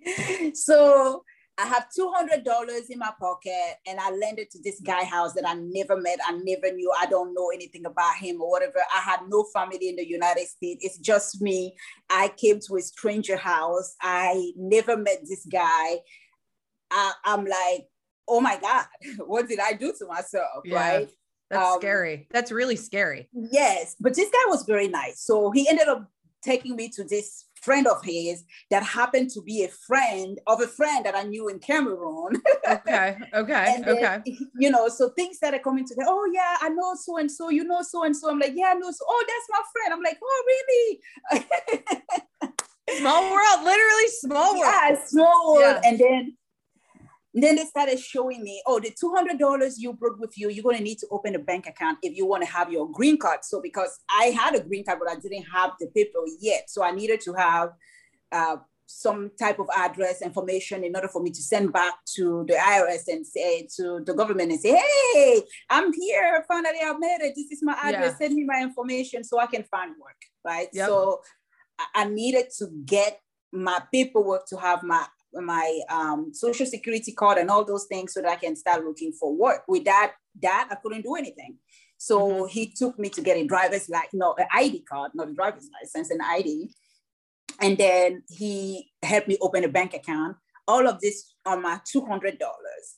[0.55, 1.23] So
[1.59, 5.55] I have $200 in my pocket and I landed to this guy house that I
[5.55, 6.19] never met.
[6.27, 6.93] I never knew.
[7.01, 8.79] I don't know anything about him or whatever.
[8.95, 10.85] I had no family in the United States.
[10.85, 11.75] It's just me.
[12.11, 13.95] I came to a stranger house.
[14.03, 15.97] I never met this guy.
[16.91, 17.87] I, am like,
[18.29, 18.87] oh my God,
[19.27, 20.62] what did I do to myself?
[20.65, 20.77] Yeah.
[20.77, 21.11] Right.
[21.51, 22.27] That's um, scary.
[22.33, 23.29] That's really scary.
[23.33, 23.95] Yes.
[24.01, 25.21] But this guy was very nice.
[25.21, 26.11] So he ended up
[26.43, 30.67] taking me to this friend of his that happened to be a friend of a
[30.67, 32.41] friend that I knew in Cameroon.
[32.69, 34.23] okay, okay, then, okay.
[34.59, 36.11] You know, so things started coming to together.
[36.11, 37.49] Oh yeah, I know so and so.
[37.49, 38.31] You know so and so.
[38.31, 39.05] I'm like, yeah, I know so.
[39.09, 39.93] Oh, that's my friend.
[39.95, 41.01] I'm like, oh really?
[42.99, 44.75] small world, literally small world.
[44.75, 45.79] Yeah, small world.
[45.83, 45.91] Yeah.
[45.91, 46.37] And then
[47.37, 50.79] and then they started showing me, oh, the $200 you brought with you, you're going
[50.79, 53.40] to need to open a bank account if you want to have your green card.
[53.42, 56.70] So, because I had a green card, but I didn't have the paper yet.
[56.70, 57.72] So, I needed to have
[58.33, 62.55] uh, some type of address information in order for me to send back to the
[62.55, 64.75] IRS and say to the government and say,
[65.12, 66.42] hey, I'm here.
[66.49, 67.35] Finally, I made it.
[67.37, 68.16] This is my address.
[68.18, 68.29] Yeah.
[68.29, 70.16] Send me my information so I can find work.
[70.42, 70.68] Right.
[70.72, 70.88] Yep.
[70.88, 71.20] So,
[71.94, 73.20] I needed to get
[73.53, 75.05] my paperwork to have my
[75.40, 79.12] my um, social security card and all those things so that I can start looking
[79.12, 79.62] for work.
[79.68, 81.59] With that, that I couldn't do anything.
[81.99, 82.46] So mm-hmm.
[82.46, 85.68] he took me to get a driver's like no an ID card, not a driver's
[85.81, 86.70] license, an ID.
[87.61, 90.37] And then he helped me open a bank account.
[90.68, 92.38] All of this on my $200.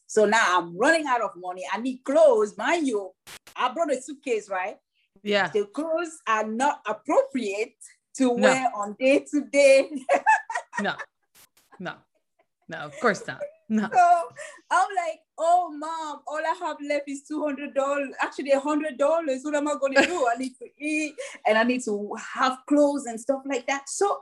[0.07, 1.63] So now I'm running out of money.
[1.71, 2.57] I need clothes.
[2.57, 3.11] Mind you,
[3.55, 4.77] I brought a suitcase, right?
[5.23, 5.49] Yeah.
[5.49, 7.75] The clothes are not appropriate
[8.17, 8.35] to no.
[8.35, 9.91] wear on day to day.
[10.81, 10.95] no,
[11.79, 11.95] no.
[12.69, 13.41] No, of course not.
[13.69, 13.89] No.
[13.93, 14.29] So
[14.71, 18.11] I'm like, oh mom, all I have left is two hundred dollars.
[18.21, 19.41] Actually, hundred dollars.
[19.43, 20.29] What am I to do?
[20.35, 21.15] I need to eat
[21.47, 23.89] and I need to have clothes and stuff like that.
[23.89, 24.21] So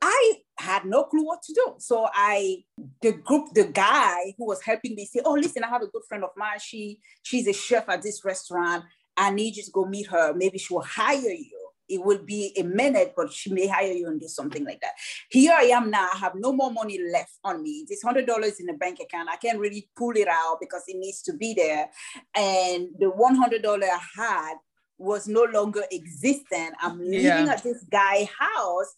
[0.00, 1.74] I had no clue what to do.
[1.78, 2.64] So I,
[3.00, 6.02] the group, the guy who was helping me say, oh, listen, I have a good
[6.06, 6.58] friend of mine.
[6.60, 8.84] She, she's a chef at this restaurant.
[9.16, 10.34] I need you to go meet her.
[10.34, 14.06] Maybe she will hire you it will be a minute, but she may hire you
[14.08, 14.92] and do something like that.
[15.30, 16.08] Here I am now.
[16.12, 17.84] I have no more money left on me.
[17.88, 19.28] This hundred dollars in the bank account.
[19.30, 21.90] I can't really pull it out because it needs to be there.
[22.34, 24.54] And the one hundred dollar I had
[24.98, 26.74] was no longer existent.
[26.80, 27.46] I'm living yeah.
[27.50, 28.94] at this guy house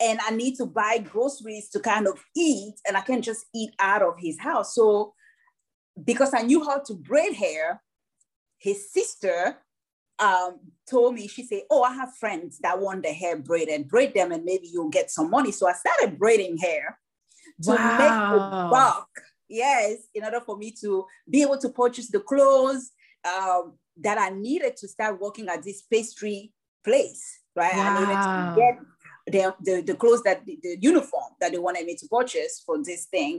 [0.00, 3.70] and I need to buy groceries to kind of eat, and I can't just eat
[3.78, 4.74] out of his house.
[4.74, 5.14] So
[6.04, 7.82] because I knew how to braid hair,
[8.58, 9.56] his sister
[10.18, 14.14] um, told me, she said, Oh, I have friends that want their hair braided, braid
[14.14, 15.52] them and maybe you'll get some money.
[15.52, 16.98] So I started braiding hair
[17.62, 17.98] to wow.
[17.98, 19.08] make a buck.
[19.48, 22.90] Yes, in order for me to be able to purchase the clothes
[23.24, 26.52] um, that I needed to start working at this pastry
[26.84, 27.74] place, right?
[27.74, 27.96] Wow.
[27.96, 28.86] I needed to get
[29.26, 32.82] the, the, the clothes that the, the uniform that they wanted me to purchase for
[32.82, 33.38] this thing.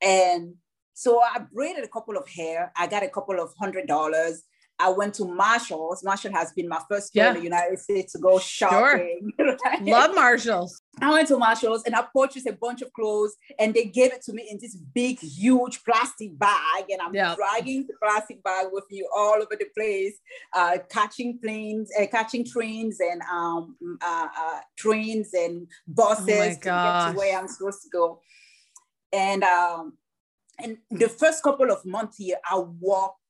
[0.00, 0.54] And
[0.94, 2.72] so I braided a couple of hair.
[2.76, 4.42] I got a couple of hundred dollars.
[4.82, 6.02] I went to Marshalls.
[6.02, 7.28] Marshall has been my first yeah.
[7.28, 9.32] in the United States to go shopping.
[9.38, 9.56] Sure.
[9.64, 9.82] Right?
[9.82, 10.82] Love Marshalls.
[11.00, 14.22] I went to Marshalls and I purchased a bunch of clothes and they gave it
[14.22, 16.86] to me in this big, huge plastic bag.
[16.90, 17.34] And I'm yeah.
[17.36, 20.14] dragging the plastic bag with me all over the place,
[20.52, 26.54] uh, catching planes, uh, catching trains and um, uh, uh trains and buses oh to
[26.54, 28.20] get to where I'm supposed to go.
[29.12, 29.92] And um,
[30.58, 33.21] and the first couple of months here, I walked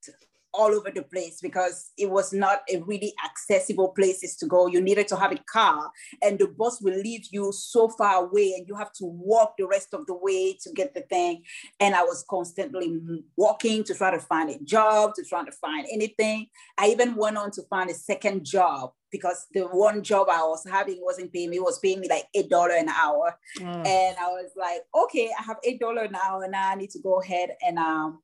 [0.54, 4.66] all over the place because it was not a really accessible places to go.
[4.66, 5.90] You needed to have a car
[6.22, 9.66] and the bus will leave you so far away and you have to walk the
[9.66, 11.42] rest of the way to get the thing.
[11.80, 13.00] And I was constantly
[13.36, 16.46] walking to try to find a job, to try to find anything.
[16.78, 20.64] I even went on to find a second job because the one job I was
[20.68, 23.38] having wasn't paying me, it was paying me like $8 an hour.
[23.58, 23.86] Mm.
[23.86, 26.70] And I was like, okay, I have $8 an hour now.
[26.70, 28.20] I need to go ahead and um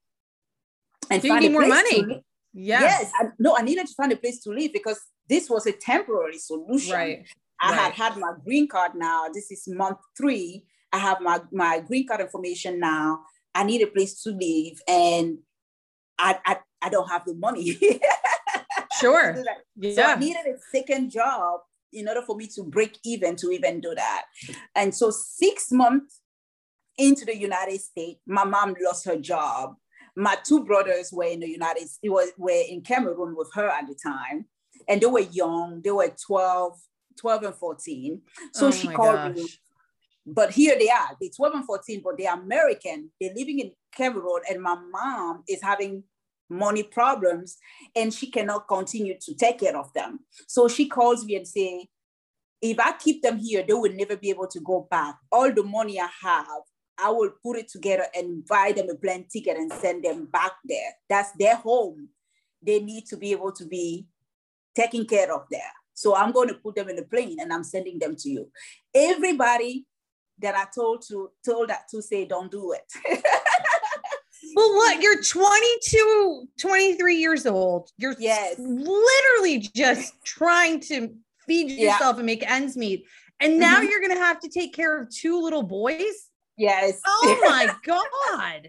[1.10, 2.22] and need more money.
[2.52, 2.80] Yeah.
[2.80, 3.12] Yes.
[3.20, 6.38] I, no, I needed to find a place to live because this was a temporary
[6.38, 6.94] solution.
[6.94, 7.26] Right.
[7.60, 7.80] I right.
[7.80, 9.26] had had my green card now.
[9.32, 10.64] This is month three.
[10.92, 13.20] I have my, my green card information now.
[13.54, 15.38] I need a place to live and
[16.18, 17.72] I, I, I don't have the money.
[19.00, 19.36] sure.
[19.36, 19.44] So,
[19.76, 19.94] yeah.
[19.94, 21.60] so I needed a second job
[21.92, 24.24] in order for me to break even to even do that.
[24.74, 26.20] And so six months
[26.96, 29.74] into the United States, my mom lost her job
[30.18, 33.94] my two brothers were in the United States, were in Cameroon with her at the
[33.94, 34.46] time,
[34.88, 35.81] and they were young.
[35.83, 36.78] They were 12,
[37.18, 38.22] 12 and 14.
[38.52, 39.37] So oh she called gosh.
[39.37, 39.48] me.
[40.26, 43.11] But here they are, they're 12 and 14, but they're American.
[43.20, 46.02] They're living in Cameroon, and my mom is having
[46.50, 47.59] money problems
[47.94, 50.20] and she cannot continue to take care of them.
[50.46, 51.88] So she calls me and say,
[52.61, 55.16] if I keep them here, they will never be able to go back.
[55.31, 56.46] All the money I have,
[57.02, 60.52] I will put it together and buy them a plane ticket and send them back
[60.64, 60.92] there.
[61.08, 62.08] That's their home.
[62.62, 64.06] They need to be able to be
[64.74, 65.72] taken care of there.
[65.94, 68.50] So I'm going to put them in a plane and I'm sending them to you.
[68.94, 69.87] Everybody
[70.40, 72.84] that I told to told that to say don't do it.
[74.54, 77.90] well, what you're 22, 23 years old.
[77.96, 78.56] You're yes.
[78.58, 81.14] literally just trying to
[81.46, 82.18] feed yourself yeah.
[82.18, 83.04] and make ends meet.
[83.40, 83.88] And now mm-hmm.
[83.88, 86.27] you're going to have to take care of two little boys.
[86.58, 87.00] Yes.
[87.06, 88.68] Oh my God.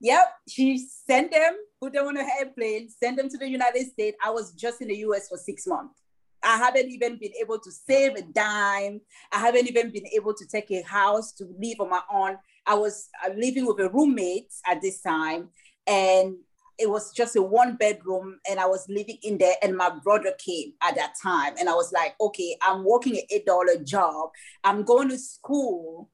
[0.00, 0.32] yep.
[0.48, 4.16] She sent them, put them on a airplane, sent them to the United States.
[4.24, 6.00] I was just in the US for six months.
[6.42, 9.00] I haven't even been able to save a dime.
[9.30, 12.36] I haven't even been able to take a house to live on my own.
[12.66, 15.50] I was living with a roommate at this time,
[15.86, 16.34] and
[16.78, 19.54] it was just a one bedroom, and I was living in there.
[19.62, 23.22] And my brother came at that time, and I was like, okay, I'm working an
[23.30, 24.30] eight dollar job.
[24.64, 26.10] I'm going to school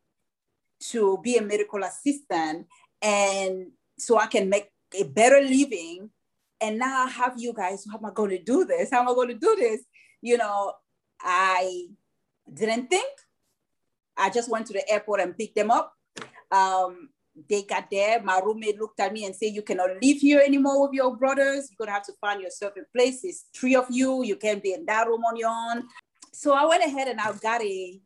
[0.80, 2.66] to be a medical assistant
[3.02, 6.10] and so I can make a better living.
[6.60, 8.90] And now I have you guys, how am I going to do this?
[8.90, 9.82] How am I going to do this?
[10.20, 10.72] You know,
[11.20, 11.86] I
[12.52, 13.10] didn't think.
[14.16, 15.92] I just went to the airport and picked them up.
[16.50, 17.10] Um,
[17.48, 18.20] they got there.
[18.20, 21.70] My roommate looked at me and said, You cannot live here anymore with your brothers.
[21.70, 23.20] You're going to have to find yourself a place.
[23.22, 24.24] It's three of you.
[24.24, 25.84] You can't be in that room on your own.
[26.32, 28.00] So I went ahead and I got a,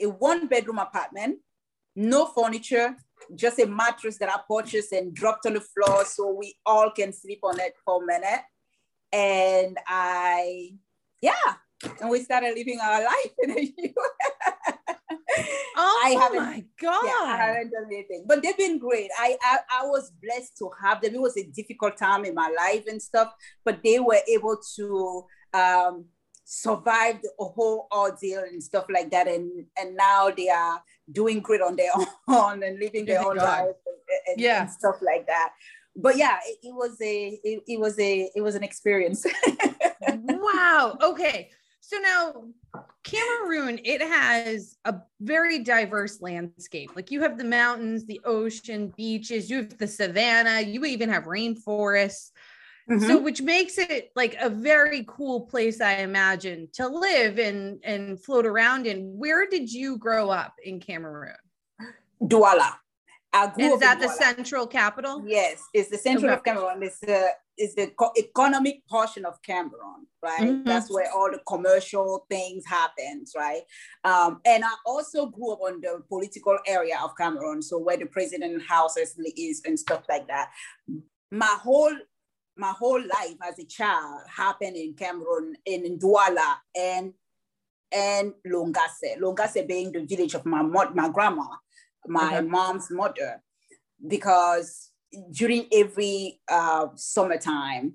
[0.00, 1.38] a one bedroom apartment
[1.96, 2.96] no furniture,
[3.34, 7.12] just a mattress that I purchased and dropped on the floor so we all can
[7.12, 8.42] sleep on it for a minute.
[9.12, 10.70] And I,
[11.20, 11.54] yeah,
[12.00, 14.74] and we started living our life in the US.
[15.76, 17.04] Oh I haven't, my god!
[17.04, 19.10] Yeah, I haven't done anything, but they've been great.
[19.18, 21.14] I, I I was blessed to have them.
[21.14, 23.32] It was a difficult time in my life and stuff,
[23.64, 26.04] but they were able to um,
[26.44, 29.26] survive a whole ordeal and stuff like that.
[29.26, 31.92] And and now they are doing great on their
[32.28, 34.62] own and living their own life and, and, yeah.
[34.62, 35.52] and stuff like that.
[35.96, 39.26] But yeah it, it was a it, it, was a it was an experience.
[40.06, 41.50] Wow okay.
[41.80, 42.44] So now
[43.02, 46.90] cameroon it has a very diverse landscape.
[46.94, 51.24] Like you have the mountains the ocean beaches you have the savannah you even have
[51.24, 52.30] rainforests
[52.90, 53.06] Mm-hmm.
[53.06, 58.22] So which makes it like a very cool place, I imagine, to live and and
[58.22, 59.16] float around in.
[59.16, 61.36] Where did you grow up in Cameroon?
[62.22, 62.74] Douala.
[63.58, 65.22] Is that the central capital?
[65.26, 66.34] Yes, it's the central okay.
[66.34, 66.82] of Cameroon.
[66.82, 70.42] It's the it's the co- economic portion of Cameroon, right?
[70.42, 70.68] Mm-hmm.
[70.68, 73.62] That's where all the commercial things happens, right?
[74.04, 78.06] Um, and I also grew up on the political area of Cameroon, so where the
[78.06, 80.50] president house is and stuff like that.
[81.30, 81.94] My whole
[82.56, 87.12] my whole life as a child happened in Cameroon, in Douala and
[87.92, 89.18] and Longase.
[89.20, 91.46] Longase being the village of my my grandma,
[92.06, 92.46] my okay.
[92.46, 93.42] mom's mother,
[94.06, 94.90] because
[95.30, 97.94] during every uh, summertime,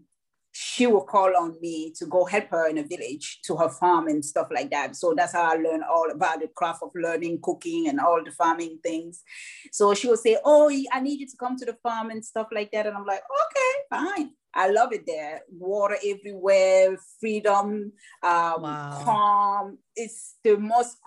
[0.62, 4.10] she will call on me to go help her in a village to her farm
[4.10, 4.94] and stuff like that.
[4.94, 8.32] So that's how I learned all about the craft of learning cooking and all the
[8.32, 9.24] farming things.
[9.72, 12.50] So she will say, Oh, I need you to come to the farm and stuff
[12.52, 12.88] like that.
[12.88, 14.32] And I'm like, Okay, fine.
[14.54, 15.44] I love it there.
[15.50, 19.02] Water everywhere, freedom, um, wow.
[19.06, 19.78] calm.
[19.96, 20.98] It's the most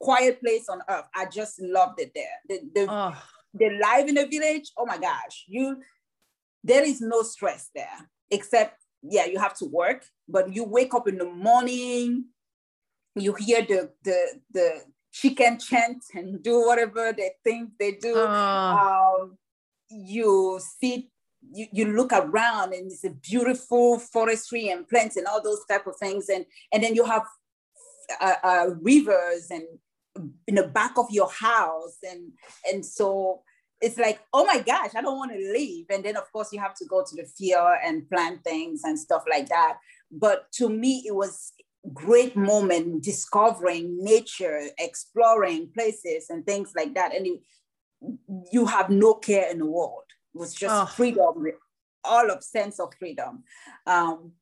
[0.00, 1.08] quiet place on earth.
[1.14, 2.38] I just loved it there.
[2.48, 3.14] The, the, oh.
[3.52, 5.82] the life in the village, oh my gosh, you
[6.64, 11.08] there is no stress there except yeah, you have to work, but you wake up
[11.08, 12.26] in the morning,
[13.16, 18.16] you hear the the the chicken chant and do whatever they think they do.
[18.16, 19.14] Uh.
[19.20, 19.38] Um,
[19.90, 21.10] you see,
[21.52, 25.86] you, you look around and it's a beautiful forestry and plants and all those type
[25.86, 27.24] of things, and and then you have
[28.20, 29.64] uh, uh, rivers and
[30.46, 32.32] in the back of your house, and
[32.70, 33.42] and so
[33.82, 35.86] it's like, oh my gosh, I don't want to leave.
[35.90, 38.98] And then, of course, you have to go to the field and plant things and
[38.98, 39.78] stuff like that.
[40.10, 41.52] But to me, it was
[41.92, 47.12] great moment discovering nature, exploring places and things like that.
[47.14, 47.40] And it,
[48.52, 50.04] you have no care in the world.
[50.32, 50.86] It was just oh.
[50.86, 51.44] freedom,
[52.04, 53.42] all of sense of freedom.
[53.84, 54.32] Um,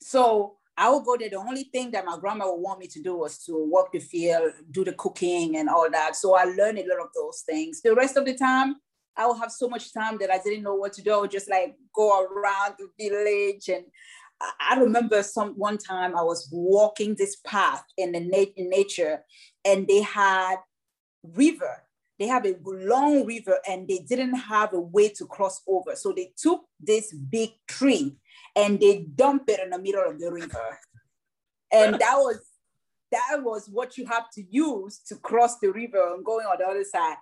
[0.00, 1.28] so I would go there.
[1.28, 3.98] The only thing that my grandma would want me to do was to work the
[3.98, 6.14] field, do the cooking and all that.
[6.14, 7.82] So I learned a lot of those things.
[7.82, 8.76] The rest of the time,
[9.16, 11.12] I would have so much time that I didn't know what to do.
[11.12, 13.68] I would just like go around the village.
[13.68, 13.86] And
[14.60, 19.24] I remember some one time I was walking this path in the in nature
[19.64, 20.58] and they had
[21.24, 21.82] river.
[22.20, 25.96] They have a long river and they didn't have a way to cross over.
[25.96, 28.16] So they took this big tree
[28.58, 30.78] and they dump it in the middle of the river.
[31.72, 32.40] And that was
[33.10, 36.66] that was what you have to use to cross the river and going on the
[36.66, 37.16] other side.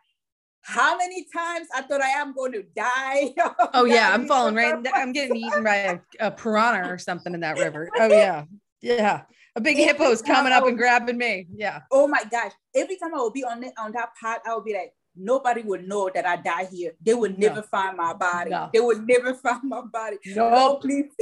[0.62, 3.34] How many times I thought I am going to die?
[3.74, 4.74] Oh yeah, I'm falling right.
[4.94, 7.88] I'm getting eaten by a, a, piranha or something in that river.
[8.00, 8.44] Oh yeah,
[8.80, 9.22] yeah.
[9.54, 11.46] A big hippo is coming up and grabbing me.
[11.54, 11.80] Yeah.
[11.92, 12.52] Oh my gosh!
[12.74, 15.62] Every time I will be on it, on that part, I will be like, nobody
[15.62, 16.92] would know that I died here.
[17.02, 17.62] They would never no.
[17.62, 18.50] find my body.
[18.50, 18.70] No.
[18.72, 20.16] They would never find my body.
[20.26, 21.12] No, no please.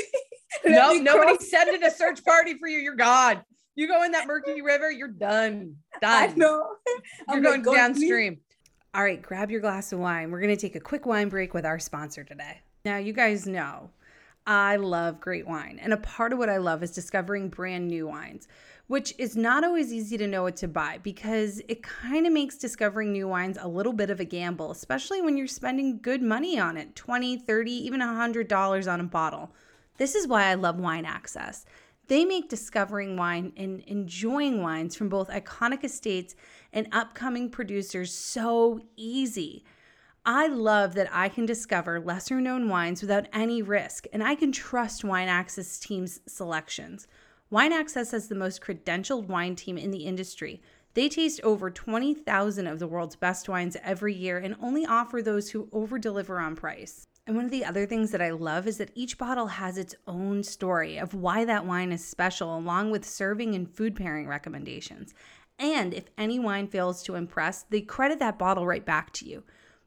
[0.64, 2.78] no, Nobody nobody's sending a search party for you.
[2.78, 3.42] You're gone.
[3.76, 5.76] You go in that murky river, you're done.
[6.00, 6.30] Done.
[6.30, 6.76] I know.
[6.87, 8.35] You're I'm going like, downstream.
[8.37, 8.40] Please.
[8.94, 10.30] All right, grab your glass of wine.
[10.30, 12.61] We're going to take a quick wine break with our sponsor today.
[12.85, 13.90] Now, you guys know
[14.46, 18.07] I love great wine, and a part of what I love is discovering brand new
[18.07, 18.46] wines
[18.87, 22.59] which is not always easy to know what to buy because it kind of makes
[22.59, 26.59] discovering new wines a little bit of a gamble, especially when you're spending good money
[26.59, 29.53] on it 20, 30, even $100 on a bottle.
[29.97, 31.64] This is why I love Wine Access.
[32.09, 36.35] They make discovering wine and enjoying wines from both iconic estates
[36.73, 39.64] and upcoming producers so easy.
[40.27, 44.53] I love that I can discover lesser known wines without any risk, and I can
[44.53, 47.07] trust Wine Access team's selections.
[47.50, 50.62] Wine Access has the most credentialed wine team in the industry.
[50.94, 55.50] They taste over 20,000 of the world's best wines every year and only offer those
[55.50, 57.07] who over deliver on price.
[57.26, 59.94] And one of the other things that I love is that each bottle has its
[60.07, 65.14] own story of why that wine is special, along with serving and food pairing recommendations.
[65.59, 69.42] And if any wine fails to impress, they credit that bottle right back to you.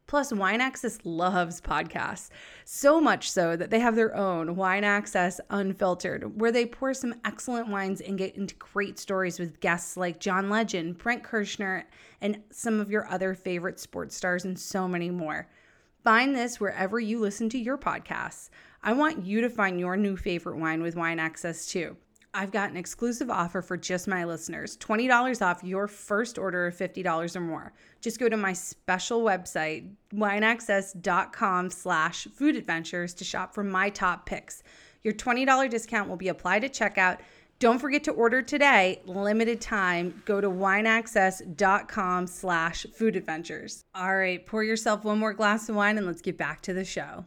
[0.07, 2.29] Plus, Wine Access loves podcasts,
[2.63, 7.15] so much so that they have their own Wine Access Unfiltered, where they pour some
[7.25, 11.85] excellent wines and get into great stories with guests like John Legend, Brent Kirschner,
[12.21, 15.49] and some of your other favorite sports stars, and so many more.
[16.05, 18.49] Find this wherever you listen to your podcasts.
[18.81, 21.97] I want you to find your new favorite wine with Wine Access too.
[22.33, 26.75] I've got an exclusive offer for just my listeners $20 off your first order of
[26.75, 27.73] $50 or more.
[28.01, 34.25] Just go to my special website, wineaccess.com slash food adventures to shop for my top
[34.25, 34.63] picks.
[35.03, 37.19] Your $20 discount will be applied at checkout.
[37.59, 39.01] Don't forget to order today.
[39.05, 40.21] Limited time.
[40.25, 43.81] Go to wineaccess.com slash food adventures.
[43.95, 46.85] All right, pour yourself one more glass of wine and let's get back to the
[46.85, 47.25] show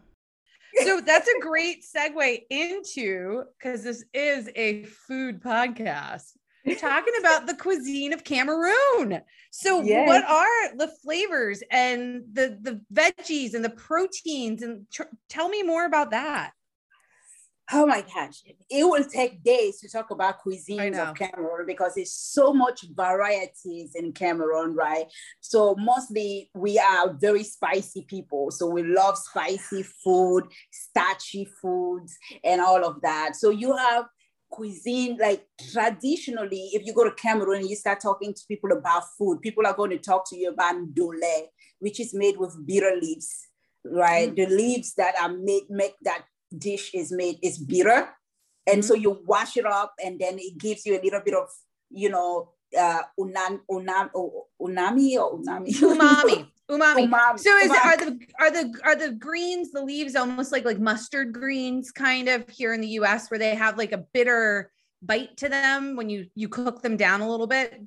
[0.85, 6.33] so that's a great segue into because this is a food podcast.
[6.65, 9.21] We're talking about the cuisine of Cameroon.
[9.51, 10.07] So, yes.
[10.07, 14.63] what are the flavors and the the veggies and the proteins?
[14.63, 16.53] And tr- tell me more about that
[17.73, 22.13] oh my gosh, it will take days to talk about cuisines of Cameroon because there's
[22.13, 25.07] so much varieties in Cameroon, right?
[25.41, 28.51] So mostly we are very spicy people.
[28.51, 33.37] So we love spicy food, starchy foods, and all of that.
[33.37, 34.07] So you have
[34.51, 39.05] cuisine, like traditionally, if you go to Cameroon and you start talking to people about
[39.17, 41.43] food, people are going to talk to you about ndolé,
[41.79, 43.47] which is made with bitter leaves
[43.85, 44.31] right?
[44.31, 44.37] Mm.
[44.37, 46.25] The leaves that are made make that
[46.57, 48.09] dish is made is bitter
[48.67, 48.89] and mm-hmm.
[48.89, 51.49] so you wash it up and then it gives you a little bit of
[51.91, 54.11] you know uh unam, unam,
[54.61, 57.09] unami or unami umami umami.
[57.09, 57.39] umami.
[57.39, 57.75] So is umami.
[57.75, 61.91] It, are the are the are the greens the leaves almost like like mustard greens
[61.91, 64.71] kind of here in the US where they have like a bitter
[65.03, 67.83] bite to them when you you cook them down a little bit?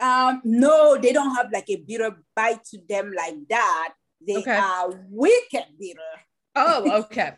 [0.00, 3.94] Um, no, they don't have like a bitter bite to them like that.
[4.26, 4.56] They okay.
[4.56, 6.00] are wicked bitter.
[6.54, 7.32] Oh, okay.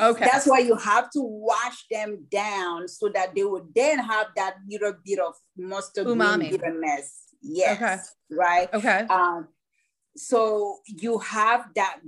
[0.00, 0.28] Okay.
[0.30, 4.56] That's why you have to wash them down so that they would then have that
[4.68, 7.34] little bit of mustard umami bitterness.
[7.42, 7.76] Yes.
[7.76, 7.96] Okay.
[8.30, 8.72] Right.
[8.72, 9.06] Okay.
[9.10, 9.48] Um,
[10.16, 11.98] so you have that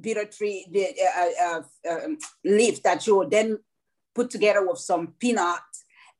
[0.00, 3.58] bitter tree the uh, uh, um, leaf that you will then
[4.14, 5.60] put together with some peanut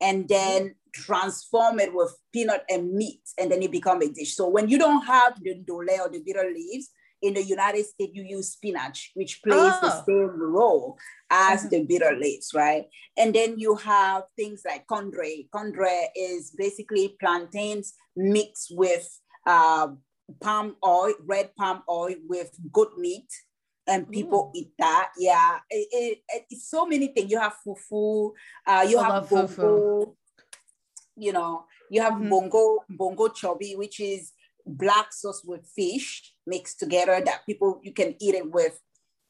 [0.01, 4.49] and then transform it with peanut and meat and then it become a dish so
[4.49, 6.91] when you don't have the ndolé or the bitter leaves
[7.27, 9.81] in the United States, you use spinach, which plays oh.
[9.83, 10.97] the same role
[11.31, 11.69] as mm-hmm.
[11.71, 12.85] the bitter leaves, right?
[13.19, 15.49] And then you have things like kondre.
[15.51, 19.09] Kondre is basically plantains mixed with
[19.47, 19.89] uh,
[20.41, 23.29] palm oil, red palm oil with goat meat.
[23.89, 24.59] And people Ooh.
[24.59, 25.11] eat that.
[25.17, 27.31] Yeah, it, it, it, it's so many things.
[27.31, 28.33] You have fufu,
[28.67, 30.15] uh, you I have bongo, fufu.
[31.17, 32.29] you know, you have mm-hmm.
[32.29, 34.33] bongo, bongo chobi, which is
[34.67, 38.81] black sauce with fish mixed together that people you can eat it with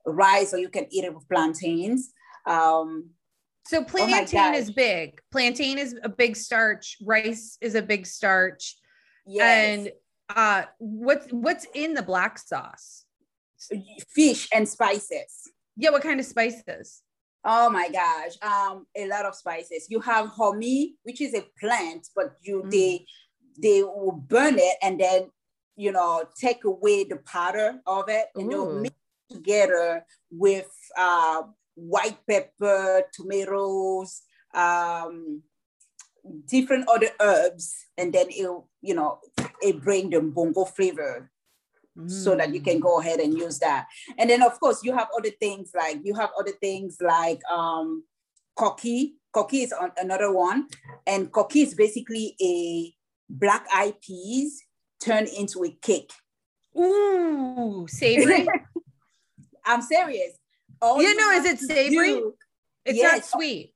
[0.07, 2.13] rice or you can eat it with plantains.
[2.47, 3.11] Um,
[3.67, 5.21] so oh plantain oh is big.
[5.33, 6.97] Plantain is a big starch.
[7.03, 8.77] Rice is a big starch.
[9.27, 9.79] Yes.
[9.79, 9.93] And
[10.29, 13.05] uh, what's what's in the black sauce?
[14.15, 15.51] Fish and spices.
[15.77, 17.03] Yeah, what kind of spices?
[17.45, 19.87] Oh my gosh, um, a lot of spices.
[19.89, 22.71] You have homi, which is a plant, but you mm.
[22.71, 23.07] they
[23.61, 25.31] they will burn it and then
[25.77, 28.27] you know take away the powder of it.
[28.35, 28.95] And they'll mix
[29.31, 31.43] together with uh,
[31.75, 34.23] white pepper tomatoes
[34.55, 35.43] um,
[36.49, 37.75] different other herbs.
[37.97, 39.21] And then it'll you know
[39.63, 41.31] it bring the bongo flavor
[41.97, 42.11] mm.
[42.11, 43.87] so that you can go ahead and use that.
[44.19, 48.05] And then of course you have other things like you have other things like um
[48.57, 49.17] cocky.
[49.33, 50.69] koki is another one.
[51.07, 52.96] And koki is basically a
[53.29, 54.63] black eyed peas
[55.01, 56.13] turned into a cake.
[56.79, 58.47] Ooh, savory.
[59.65, 60.33] I'm serious.
[60.81, 62.15] All you know, is it savory?
[62.15, 62.35] Do,
[62.85, 63.75] it's yes, not sweet.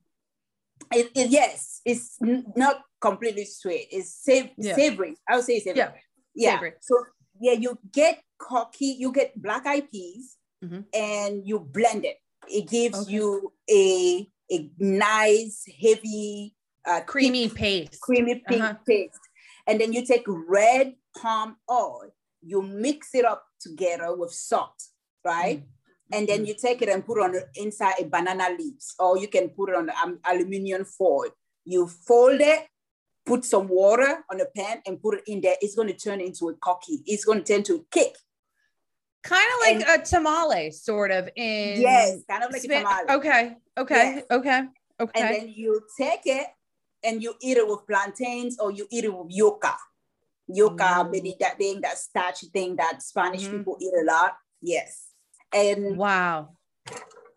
[0.93, 3.89] It, it, yes, it's not completely sweet.
[3.91, 4.75] It's sav- yeah.
[4.75, 5.17] savory.
[5.29, 5.79] I would say savory.
[5.79, 5.93] Yeah.
[6.35, 6.55] yeah.
[6.55, 6.73] Savory.
[6.81, 7.05] So
[7.41, 10.81] yeah, you get koki, you get black eyed peas, mm-hmm.
[10.93, 12.17] and you blend it.
[12.49, 13.13] It gives okay.
[13.13, 16.55] you a a nice, heavy,
[16.87, 18.01] uh, creamy paste.
[18.01, 18.75] Creamy uh-huh.
[18.87, 19.19] paste
[19.67, 24.83] and then you take red palm oil, you mix it up together with salt,
[25.25, 25.59] right?
[25.59, 25.67] Mm-hmm.
[26.13, 29.17] And then you take it and put it on the inside a banana leaves, or
[29.19, 31.31] you can put it on um, aluminum foil.
[31.65, 32.67] You fold it,
[33.25, 35.55] put some water on the pan and put it in there.
[35.61, 37.03] It's going to turn into a koki.
[37.07, 38.17] It's going to turn to a cake.
[39.23, 41.29] Kind of like and, a tamale, sort of.
[41.37, 43.11] In yes, kind of like a tamale.
[43.11, 44.25] Okay, okay, yes.
[44.31, 44.65] okay,
[45.01, 45.21] okay.
[45.21, 46.47] And then you take it
[47.05, 49.75] and you eat it with plantains or you eat it with yuca.
[50.51, 51.39] Yuca, mm.
[51.39, 53.59] that thing, that starchy thing that Spanish mm.
[53.59, 54.35] people eat a lot.
[54.61, 55.09] Yes.
[55.53, 56.51] And wow.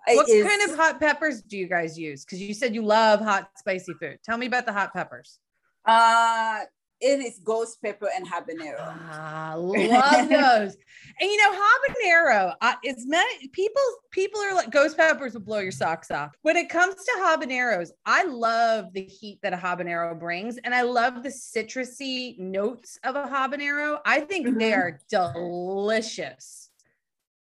[0.06, 2.26] What is, kind of hot peppers do you guys use?
[2.26, 4.20] Because you said you love hot, spicy food.
[4.24, 5.40] Tell me about the hot peppers.
[5.86, 6.62] Uh,
[7.02, 8.80] it is ghost pepper and habanero.
[8.80, 10.78] Ah, love those.
[11.20, 13.82] and you know, habanero uh, is meant people
[14.12, 16.32] people are like ghost peppers will blow your socks off.
[16.42, 20.84] When it comes to habaneros, I love the heat that a habanero brings, and I
[20.84, 24.00] love the citrusy notes of a habanero.
[24.06, 24.60] I think mm-hmm.
[24.60, 26.70] they are delicious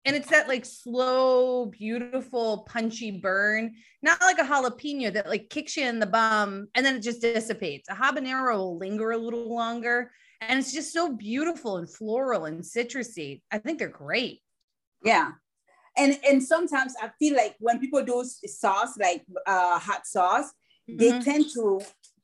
[0.05, 5.77] and it's that like slow beautiful punchy burn not like a jalapeno that like kicks
[5.77, 7.89] you in the bum and then it just dissipates.
[7.89, 12.63] A habanero will linger a little longer and it's just so beautiful and floral and
[12.63, 13.43] citrusy.
[13.51, 14.41] I think they're great.
[15.05, 15.33] Yeah.
[15.97, 20.53] And and sometimes i feel like when people do sauce like uh hot sauce
[20.89, 20.97] mm-hmm.
[20.99, 21.81] they tend to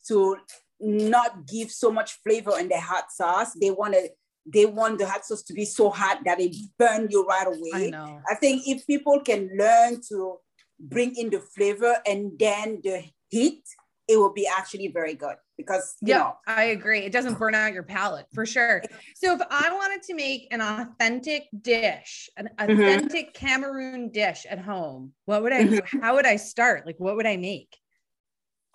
[0.07, 0.37] to
[0.81, 3.55] not give so much flavor in their hot sauce.
[3.55, 4.09] They want to
[4.47, 7.87] they want the hot sauce to be so hot that it burn you right away.
[7.87, 8.21] I know.
[8.31, 10.39] I think if people can learn to
[10.79, 13.65] bring in the flavor and then the heat,
[14.09, 17.01] it will be actually very good because yeah, know, I agree.
[17.01, 18.83] It doesn't burn out your palate for sure.
[19.17, 22.71] So if I wanted to make an authentic dish, an mm-hmm.
[22.71, 23.47] authentic mm-hmm.
[23.47, 25.65] Cameroon dish at home, what would I?
[25.65, 26.01] Mm-hmm.
[26.03, 26.87] How would I start?
[26.87, 27.77] Like what would I make?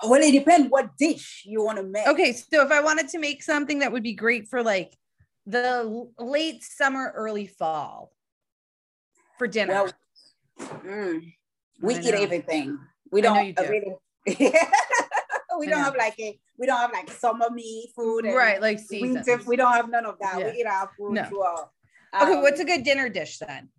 [0.03, 2.07] Well, it depends what dish you want to make.
[2.07, 4.97] Okay, so if I wanted to make something that would be great for like
[5.45, 8.11] the late summer, early fall
[9.37, 9.73] for dinner.
[9.73, 9.91] Well,
[10.85, 11.33] mm,
[11.81, 12.79] we eat everything.
[13.11, 13.63] We don't do.
[13.63, 13.95] really.
[15.59, 19.25] we don't have like a we don't have like summer meat food right like seasons.
[19.27, 20.45] winter we don't have none of that yeah.
[20.45, 21.23] we eat our food no.
[21.25, 21.71] throughout
[22.21, 23.69] okay um, what's a good dinner dish then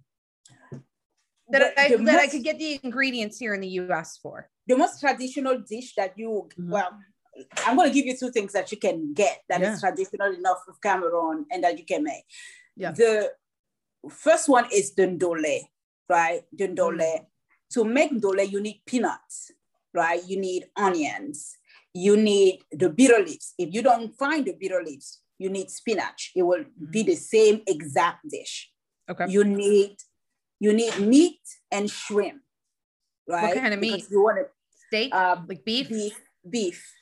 [1.49, 5.01] that, I, that I could get the ingredients here in the US for the most
[5.01, 6.71] traditional dish that you mm-hmm.
[6.71, 6.99] well
[7.67, 9.73] I'm going to give you two things that you can get that yeah.
[9.73, 12.25] is traditional enough of Cameroon and that you can make.
[12.77, 12.93] Yeah.
[12.93, 13.33] The
[14.11, 15.63] first one is the ndolé,
[16.09, 16.43] right?
[16.53, 16.99] The Ndolé.
[16.99, 17.27] Mm.
[17.73, 19.51] To make ndolé, you need peanuts,
[19.95, 20.21] right?
[20.27, 21.57] You need onions.
[21.95, 23.55] You need the bitter leaves.
[23.59, 26.33] If you don't find the bitter leaves, you need spinach.
[26.35, 26.91] It will mm.
[26.91, 28.71] be the same exact dish.
[29.11, 29.27] Okay.
[29.29, 29.97] You need
[30.61, 31.41] you need meat
[31.73, 32.41] and shrimp,
[33.29, 33.55] right?
[33.55, 34.07] What kind of meat?
[34.09, 34.45] you want to
[34.87, 35.89] steak, um, like beef.
[35.89, 36.21] Beef.
[36.49, 36.93] Beef.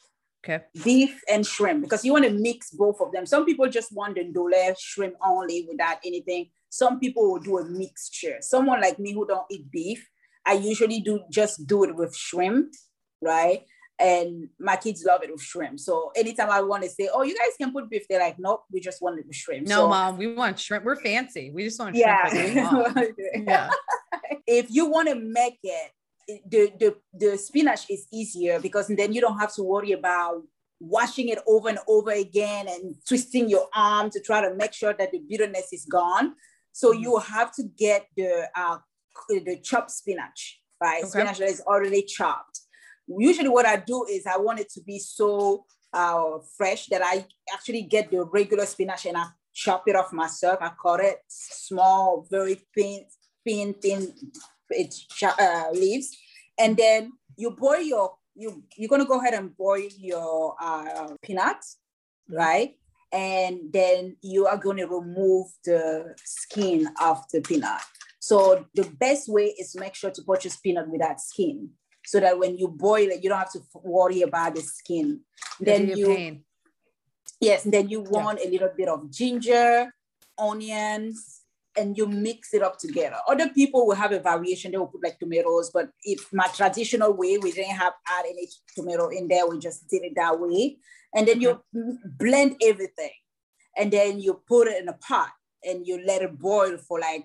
[0.42, 0.64] Okay.
[0.84, 3.26] Beef and shrimp because you want to mix both of them.
[3.26, 6.48] Some people just want the ndolé shrimp only without anything.
[6.70, 8.38] Some people will do a mixture.
[8.40, 10.08] Someone like me who don't eat beef,
[10.46, 12.72] I usually do just do it with shrimp,
[13.20, 13.64] right?
[13.98, 15.78] And my kids love it with shrimp.
[15.78, 18.64] So anytime I want to say, "Oh, you guys can put beef," they're like, "Nope,
[18.72, 20.86] we just want it with shrimp." No, so, mom, we want shrimp.
[20.86, 21.50] We're fancy.
[21.50, 22.32] We just want shrimp.
[22.32, 23.04] Yeah.
[23.34, 23.70] yeah.
[24.46, 25.90] if you want to make it
[26.26, 30.42] the, the, the spinach is easier because then you don't have to worry about
[30.80, 34.94] washing it over and over again and twisting your arm to try to make sure
[34.94, 36.34] that the bitterness is gone.
[36.72, 37.02] So mm-hmm.
[37.02, 38.78] you have to get the uh,
[39.28, 41.02] the chopped spinach, right?
[41.02, 41.10] Okay.
[41.10, 42.60] Spinach that is already chopped.
[43.06, 47.26] Usually, what I do is I want it to be so uh, fresh that I
[47.52, 50.58] actually get the regular spinach and I chop it off myself.
[50.60, 53.04] I cut it small, very thin,
[53.44, 54.14] thin, thin
[54.70, 56.16] its uh, leaves,
[56.58, 61.78] and then you boil your you you're gonna go ahead and boil your uh, peanuts,
[62.28, 62.76] right?
[63.12, 67.80] And then you are going to remove the skin of the peanut.
[68.20, 71.70] So the best way is to make sure to purchase peanut without skin,
[72.06, 75.22] so that when you boil it, you don't have to worry about the skin.
[75.58, 76.44] Then you, pain.
[77.40, 78.48] yes, then you want yeah.
[78.48, 79.92] a little bit of ginger,
[80.38, 81.39] onions,
[81.76, 83.16] and you mix it up together.
[83.28, 87.12] Other people will have a variation, they will put like tomatoes, but if my traditional
[87.12, 90.78] way, we didn't have add any tomato in there, we just did it that way.
[91.14, 91.90] And then you mm-hmm.
[92.18, 93.12] blend everything.
[93.76, 95.30] And then you put it in a pot
[95.64, 97.24] and you let it boil for like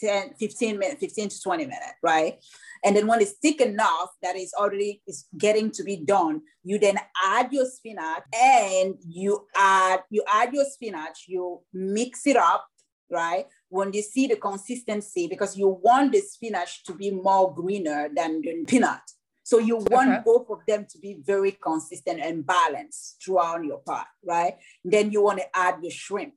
[0.00, 2.38] 10, 15 minutes, 15 to 20 minutes, right?
[2.84, 6.78] And then when it's thick enough that it's already is getting to be done, you
[6.78, 12.66] then add your spinach and you add you add your spinach, you mix it up
[13.10, 13.46] right?
[13.68, 18.40] When you see the consistency, because you want the spinach to be more greener than
[18.40, 19.00] the peanut.
[19.44, 20.22] So you want okay.
[20.24, 24.56] both of them to be very consistent and balanced throughout your pot, right?
[24.82, 26.32] Then you want to add the shrimp.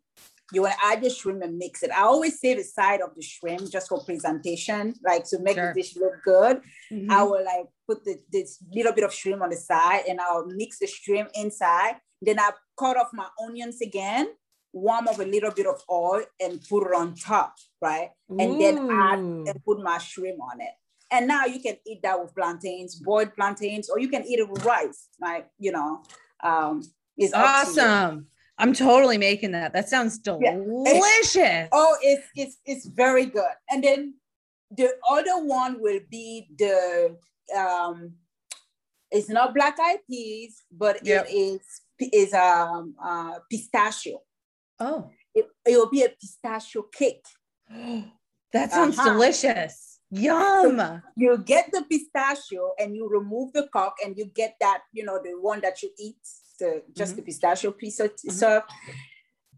[0.51, 1.91] You want to add the shrimp and mix it.
[1.91, 5.73] I always save the side of the shrimp just for presentation, like to make sure.
[5.73, 6.61] the dish look good.
[6.91, 7.11] Mm-hmm.
[7.11, 10.45] I will like put the, this little bit of shrimp on the side and I'll
[10.45, 11.95] mix the shrimp inside.
[12.21, 14.29] Then I cut off my onions again
[14.77, 18.11] warm up a little bit of oil and put it on top, right?
[18.29, 18.57] And Ooh.
[18.57, 20.71] then add and put my shrimp on it.
[21.09, 24.49] And now you can eat that with plantains, boiled plantains, or you can eat it
[24.49, 25.07] with rice.
[25.21, 26.03] Like, you know,
[26.43, 26.83] um,
[27.17, 28.27] it's awesome.
[28.57, 29.73] I'm totally making that.
[29.73, 31.35] That sounds delicious.
[31.35, 31.67] Yeah.
[31.71, 33.51] oh, it's it's it's very good.
[33.69, 34.15] And then
[34.75, 37.17] the other one will be the
[37.55, 38.13] um
[39.11, 41.27] it's not black eyed peas, but yep.
[41.29, 41.61] it is
[42.11, 44.21] is um uh, pistachio.
[44.79, 45.09] Oh.
[45.33, 47.25] It, it will be a pistachio cake.
[48.53, 49.13] that sounds uh-huh.
[49.13, 49.97] delicious.
[50.09, 50.77] Yum.
[50.77, 55.03] So you get the pistachio and you remove the cock and you get that, you
[55.03, 56.15] know, the one that you eat,
[56.59, 57.17] the just mm-hmm.
[57.17, 58.59] the pistachio piece of mm-hmm.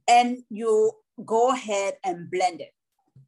[0.08, 0.92] and you
[1.24, 2.72] go ahead and blend it.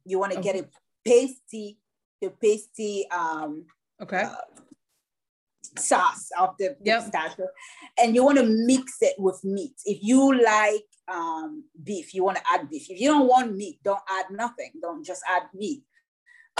[0.04, 0.52] You want to okay.
[0.52, 0.68] get a
[1.04, 1.78] pasty,
[2.20, 3.66] the pasty um
[4.00, 4.24] okay.
[4.24, 4.34] Uh,
[5.78, 7.04] sauce of the yep.
[7.04, 7.46] pistachio
[7.98, 9.74] and you want to mix it with meat.
[9.84, 12.90] If you like um, beef, you want to add beef.
[12.90, 14.72] If you don't want meat, don't add nothing.
[14.80, 15.82] Don't just add meat.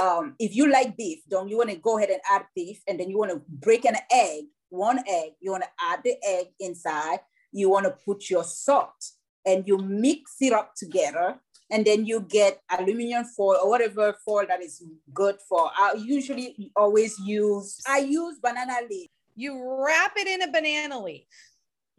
[0.00, 2.98] Um, if you like beef, don't you want to go ahead and add beef, and
[2.98, 5.32] then you want to break an egg, one egg.
[5.40, 7.20] You want to add the egg inside.
[7.52, 9.04] You want to put your salt,
[9.44, 11.38] and you mix it up together,
[11.70, 14.82] and then you get aluminum foil or whatever foil that is
[15.12, 15.70] good for.
[15.76, 17.80] I usually always use.
[17.86, 19.10] I use banana leaf.
[19.34, 21.24] You wrap it in a banana leaf.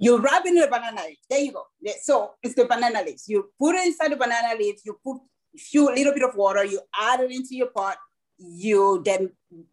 [0.03, 1.17] You wrap it in a banana leaf.
[1.29, 1.63] There you go.
[2.01, 3.25] So it's the banana leaves.
[3.27, 4.81] You put it inside the banana leaves.
[4.85, 5.17] You put
[5.55, 6.65] a few little bit of water.
[6.65, 7.97] You add it into your pot.
[8.37, 9.31] You then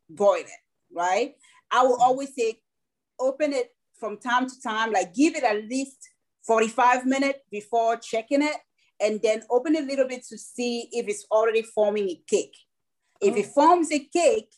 [0.08, 0.62] boil it.
[0.94, 1.34] Right.
[1.70, 2.60] I will always say,
[3.18, 4.92] open it from time to time.
[4.92, 5.98] Like give it at least
[6.46, 8.56] 45 minutes before checking it,
[9.00, 12.56] and then open it a little bit to see if it's already forming a cake.
[13.20, 13.52] If it oh.
[13.52, 14.52] forms a cake,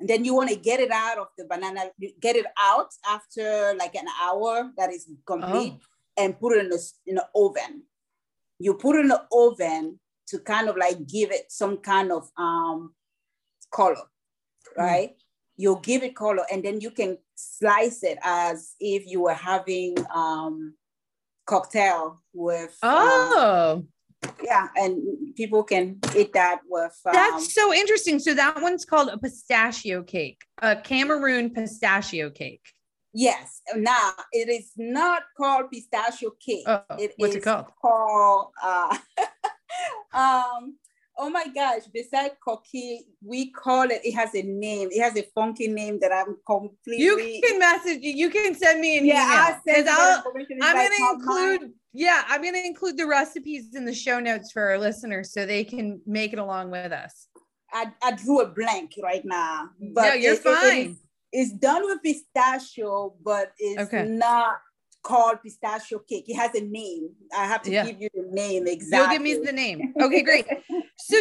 [0.00, 1.90] And then you want to get it out of the banana,
[2.20, 6.22] get it out after like an hour that is complete, oh.
[6.22, 7.82] and put it in the in the oven.
[8.60, 12.30] You put it in the oven to kind of like give it some kind of
[12.36, 12.94] um,
[13.72, 14.76] color, mm.
[14.76, 15.10] right?
[15.10, 15.22] Mm.
[15.56, 19.96] You'll give it color, and then you can slice it as if you were having
[20.14, 20.74] um,
[21.44, 22.76] cocktail with.
[22.82, 23.72] Um, oh.
[23.72, 23.88] Um,
[24.42, 26.96] yeah, and people can eat that with.
[27.04, 28.18] Um, That's so interesting.
[28.18, 32.72] So that one's called a pistachio cake, a Cameroon pistachio cake.
[33.14, 33.62] Yes.
[33.74, 36.64] Now it is not called pistachio cake.
[36.66, 37.66] Oh, it what's it called?
[37.80, 38.52] Called.
[38.62, 38.96] Uh,
[40.12, 40.76] um,
[41.18, 41.82] oh my gosh!
[41.92, 44.00] Besides cookie, we call it.
[44.04, 44.88] It has a name.
[44.90, 47.04] It has a funky name that I'm completely.
[47.04, 48.00] You can message.
[48.02, 49.84] You can send me an yeah, email.
[49.88, 50.24] I'll,
[50.62, 51.60] I'm going to include.
[51.62, 55.32] Mine yeah, I'm going to include the recipes in the show notes for our listeners
[55.32, 57.26] so they can make it along with us.
[57.72, 59.70] I, I drew a blank right now.
[59.94, 60.90] But no, you're it, fine.
[60.90, 60.96] It,
[61.32, 64.04] it's done with pistachio, but it's okay.
[64.06, 64.58] not
[65.02, 66.24] called pistachio cake.
[66.28, 67.10] It has a name.
[67.36, 67.86] I have to yeah.
[67.86, 68.98] give you the name exactly.
[68.98, 69.94] You'll give me the name.
[70.00, 70.46] Okay, great.
[70.98, 71.16] so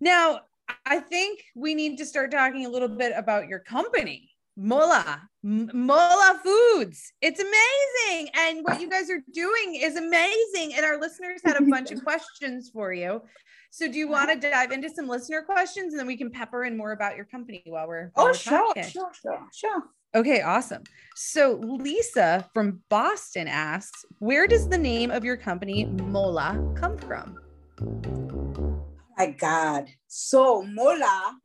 [0.00, 0.40] now
[0.84, 4.30] I think we need to start talking a little bit about your company.
[4.56, 7.12] Mola, Mola Foods.
[7.22, 8.30] It's amazing.
[8.34, 10.74] And what you guys are doing is amazing.
[10.74, 13.22] And our listeners had a bunch of questions for you.
[13.70, 16.64] So do you want to dive into some listener questions and then we can pepper
[16.64, 19.82] in more about your company while we're, while oh, we're sure, sure, sure, sure.
[20.14, 20.84] Okay, awesome.
[21.14, 27.38] So Lisa from Boston asks, where does the name of your company Mola come from?
[27.80, 28.84] Oh
[29.18, 29.88] my God.
[30.06, 31.36] So Mola,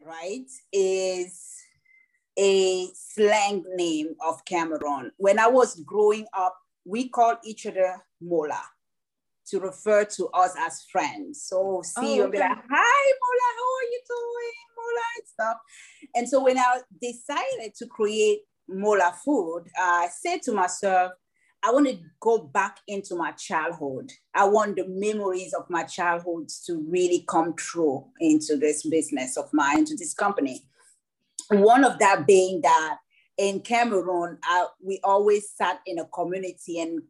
[0.00, 1.54] right, is
[2.36, 5.12] a slang name of Cameroon.
[5.18, 8.60] When I was growing up, we called each other Mola
[9.48, 11.44] to refer to us as friends.
[11.44, 14.73] So see oh, you and be like, hi Mola, how are you doing?
[15.16, 15.56] And stuff.
[16.14, 21.12] And so when I decided to create Mola food, I said to myself,
[21.66, 24.12] I want to go back into my childhood.
[24.34, 29.48] I want the memories of my childhood to really come true into this business of
[29.52, 30.60] mine, into this company.
[31.48, 32.98] One of that being that
[33.38, 37.00] in Cameroon, I, we always sat in a community and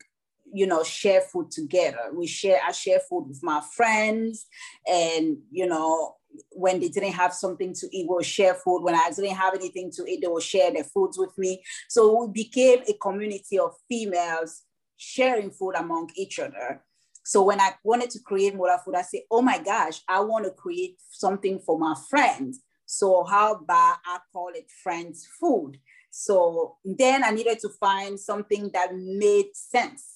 [0.52, 2.10] you know share food together.
[2.12, 4.46] We share I share food with my friends,
[4.86, 6.16] and you know
[6.50, 8.82] when they didn't have something to eat, we'll share food.
[8.82, 11.62] When I didn't have anything to eat, they will share their foods with me.
[11.88, 14.62] So we became a community of females
[14.96, 16.82] sharing food among each other.
[17.24, 20.44] So when I wanted to create Mola Food, I said, oh my gosh, I want
[20.44, 22.60] to create something for my friends.
[22.86, 25.78] So how about I call it Friends Food?
[26.10, 30.13] So then I needed to find something that made sense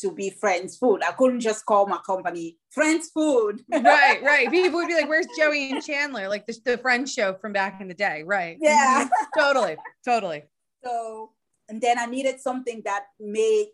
[0.00, 1.02] to be Friends Food.
[1.06, 3.62] I couldn't just call my company Friends Food.
[3.72, 4.50] right, right.
[4.50, 7.80] People would be like, "Where's Joey and Chandler?" Like the, the Friends show from back
[7.80, 8.56] in the day, right?
[8.60, 9.40] Yeah, mm-hmm.
[9.40, 10.44] totally, totally.
[10.84, 11.30] So,
[11.68, 13.68] and then I needed something that made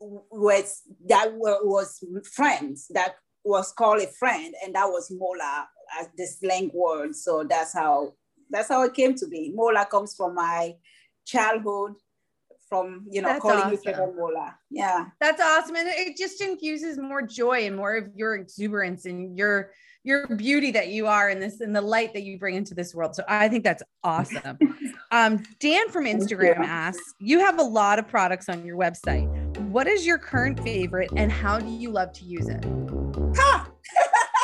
[0.00, 5.68] was that was friends that was called a friend, and that was Mola
[6.00, 7.14] as the slang word.
[7.14, 8.14] So that's how
[8.50, 9.52] that's how it came to be.
[9.54, 10.74] Mola comes from my
[11.24, 11.94] childhood,
[12.68, 13.94] from you know that's calling awesome.
[13.94, 14.56] other Mola.
[14.70, 19.36] Yeah, that's awesome, and it just infuses more joy and more of your exuberance and
[19.36, 19.70] your
[20.04, 22.94] your beauty that you are in this and the light that you bring into this
[22.94, 23.16] world.
[23.16, 24.58] So I think that's awesome.
[25.10, 29.26] um, Dan from Instagram asks, you have a lot of products on your website.
[29.70, 32.62] What is your current favorite and how do you love to use it?
[33.36, 33.70] Ha!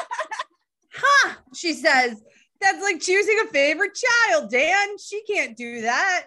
[0.95, 2.23] huh, she says,
[2.61, 4.97] that's like choosing a favorite child, Dan.
[4.99, 6.27] She can't do that.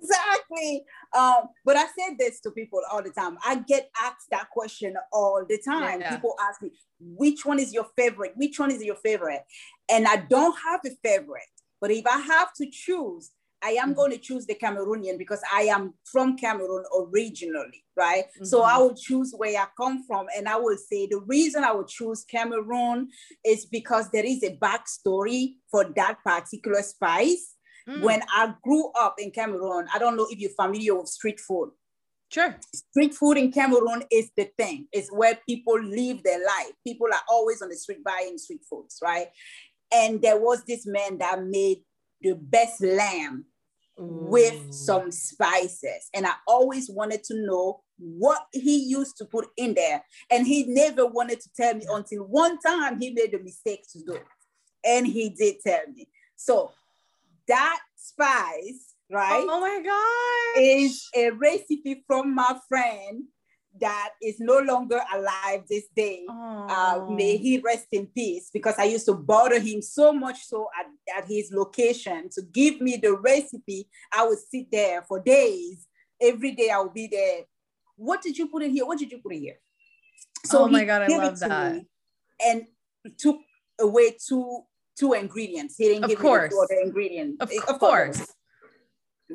[0.00, 0.84] Exactly.
[1.14, 3.38] Um, but I said this to people all the time.
[3.44, 6.00] I get asked that question all the time.
[6.00, 6.14] Yeah.
[6.14, 8.32] People ask me, which one is your favorite?
[8.36, 9.42] Which one is your favorite?
[9.88, 11.42] And I don't have a favorite.
[11.80, 13.30] But if I have to choose,
[13.62, 13.94] I am mm-hmm.
[13.94, 18.24] going to choose the Cameroonian because I am from Cameroon originally, right?
[18.24, 18.44] Mm-hmm.
[18.44, 20.26] So I will choose where I come from.
[20.36, 23.08] And I will say the reason I would choose Cameroon
[23.44, 27.53] is because there is a backstory for that particular spice.
[27.88, 28.00] Mm.
[28.00, 31.70] When I grew up in Cameroon, I don't know if you're familiar with street food.
[32.30, 32.56] Sure.
[32.74, 34.88] Street food in Cameroon is the thing.
[34.92, 36.72] It's where people live their life.
[36.86, 39.28] People are always on the street buying street foods, right?
[39.92, 41.78] And there was this man that made
[42.22, 43.44] the best lamb
[43.96, 46.08] with some spices.
[46.12, 50.02] And I always wanted to know what he used to put in there.
[50.30, 54.00] And he never wanted to tell me until one time he made a mistake to
[54.04, 54.24] do it.
[54.84, 56.08] And he did tell me.
[56.36, 56.72] So
[57.48, 59.46] that spice, right?
[59.48, 60.62] Oh my God.
[60.62, 63.24] Is a recipe from my friend
[63.80, 66.24] that is no longer alive this day.
[66.28, 70.68] Uh, may he rest in peace because I used to bother him so much so
[70.78, 70.86] at,
[71.18, 73.88] at his location to give me the recipe.
[74.12, 75.86] I would sit there for days.
[76.22, 77.42] Every day I would be there.
[77.96, 78.86] What did you put in here?
[78.86, 79.58] What did you put in here?
[80.46, 81.84] So oh my God, I love that.
[82.44, 82.66] And
[83.18, 83.38] took
[83.80, 84.62] away two
[84.98, 85.76] two ingredients.
[85.76, 86.52] He didn't of give course.
[86.52, 87.40] me the ingredient.
[87.40, 88.18] Of, of course.
[88.18, 88.32] course.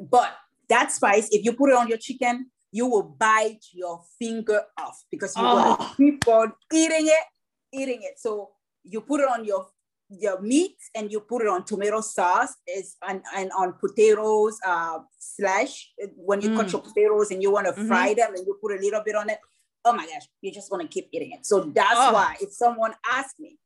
[0.09, 0.35] But
[0.69, 5.03] that spice, if you put it on your chicken, you will bite your finger off
[5.09, 5.75] because you oh.
[5.75, 7.25] to keep on eating it,
[7.73, 8.19] eating it.
[8.19, 8.51] So
[8.83, 9.67] you put it on your
[10.09, 14.97] your meat and you put it on tomato sauce is and, and on potatoes uh
[15.19, 16.55] slash when you mm.
[16.55, 17.87] cut your potatoes and you want to mm-hmm.
[17.87, 19.37] fry them and you put a little bit on it
[19.85, 22.13] oh my gosh you're just going to keep eating it so that's oh.
[22.13, 23.59] why if someone asks me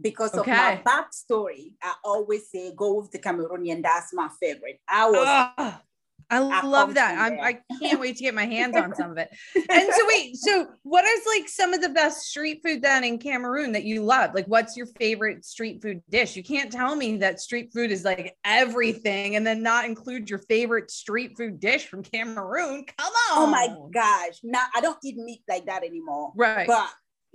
[0.00, 0.50] because okay.
[0.50, 5.50] of my backstory i always say go with the cameroonian that's my favorite i was
[5.58, 5.80] oh.
[6.28, 7.18] I love that.
[7.18, 9.30] I'm, I can't wait to get my hands on some of it.
[9.68, 13.18] And so, wait, so what is like some of the best street food then in
[13.18, 14.30] Cameroon that you love?
[14.34, 16.34] Like, what's your favorite street food dish?
[16.34, 20.38] You can't tell me that street food is like everything and then not include your
[20.40, 22.84] favorite street food dish from Cameroon.
[22.98, 23.38] Come on.
[23.38, 24.38] Oh my gosh.
[24.42, 26.32] Now, I don't eat meat like that anymore.
[26.34, 26.66] Right.
[26.66, 26.88] But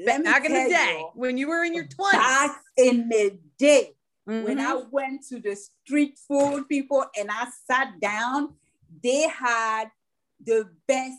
[0.06, 2.12] let back in the day you, when you were in your 20s.
[2.12, 3.92] Back in the day.
[4.30, 4.48] Mm-hmm.
[4.48, 8.54] When I went to the street food people and I sat down
[9.04, 9.86] they had
[10.44, 11.18] the best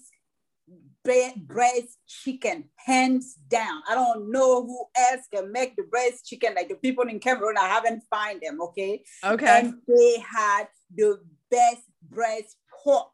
[1.37, 3.83] breast chicken, hands down.
[3.89, 7.57] I don't know who else can make the breast chicken like the people in Cameroon.
[7.59, 9.03] I haven't find them, okay?
[9.24, 9.47] Okay.
[9.47, 11.20] And they had the
[11.51, 13.11] best breast pork,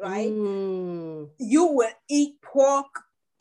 [0.00, 0.26] right?
[0.26, 1.30] Ooh.
[1.38, 2.86] You will eat pork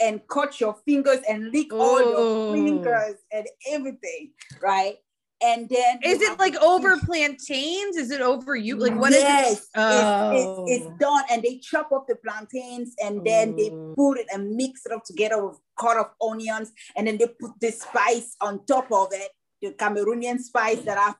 [0.03, 4.31] and cut your fingers and lick all your fingers and everything,
[4.61, 4.97] right?
[5.43, 9.57] and then is it like over plantains is it over you like what yes, is
[9.59, 10.31] it oh.
[10.31, 10.97] it's, it's, it's, oh.
[10.99, 13.93] done and they chop up the plantains and then they oh.
[13.95, 17.51] put it and mix it up together with cut of onions and then they put
[17.59, 19.29] the spice on top of it
[19.61, 21.13] the cameroonian spice that i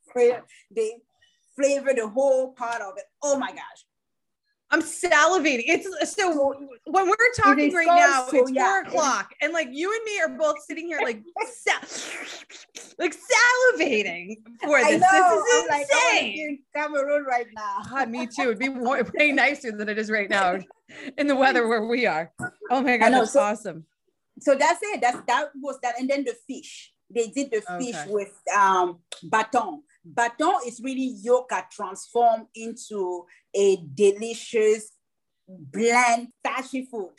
[0.72, 0.94] they
[1.56, 3.86] flavor the whole part of it oh my gosh
[4.74, 5.66] I'm salivating.
[5.68, 6.56] It's so
[6.86, 10.20] when we're talking right now, so, it's yeah, four o'clock, and like you and me
[10.20, 11.22] are both sitting here like
[12.98, 15.00] like salivating for this.
[15.00, 16.60] This is I'm insane.
[16.76, 17.84] Like, Cameroon right now.
[17.88, 18.44] God, me too.
[18.44, 20.58] It'd be more, way nicer than it is right now
[21.20, 22.32] in the weather where we are.
[22.72, 23.86] Oh my god, that's so, awesome.
[24.40, 25.02] So that's it.
[25.02, 26.92] That's that was that, and then the fish.
[27.14, 28.12] They did the fish okay.
[28.12, 29.84] with um baton.
[30.04, 33.26] Baton is really yolk transformed into
[33.56, 34.92] a delicious,
[35.48, 37.14] bland, fashy food,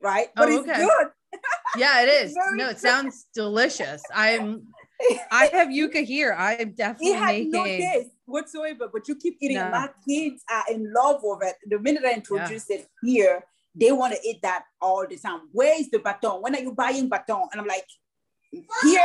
[0.00, 0.28] right?
[0.34, 0.70] But oh, okay.
[0.70, 1.40] it's good.
[1.76, 2.34] yeah, it is.
[2.54, 4.02] no, it sounds delicious.
[4.14, 4.62] I'm
[5.30, 6.34] I have yuca here.
[6.36, 9.58] I'm definitely it has making no taste whatsoever, but you keep eating.
[9.58, 9.70] No.
[9.70, 11.56] My kids are in love with it.
[11.66, 12.76] The minute I introduce yeah.
[12.76, 15.42] it here, they want to eat that all the time.
[15.52, 16.42] Where is the baton?
[16.42, 17.48] When are you buying baton?
[17.52, 17.86] And I'm like,
[18.50, 19.00] here.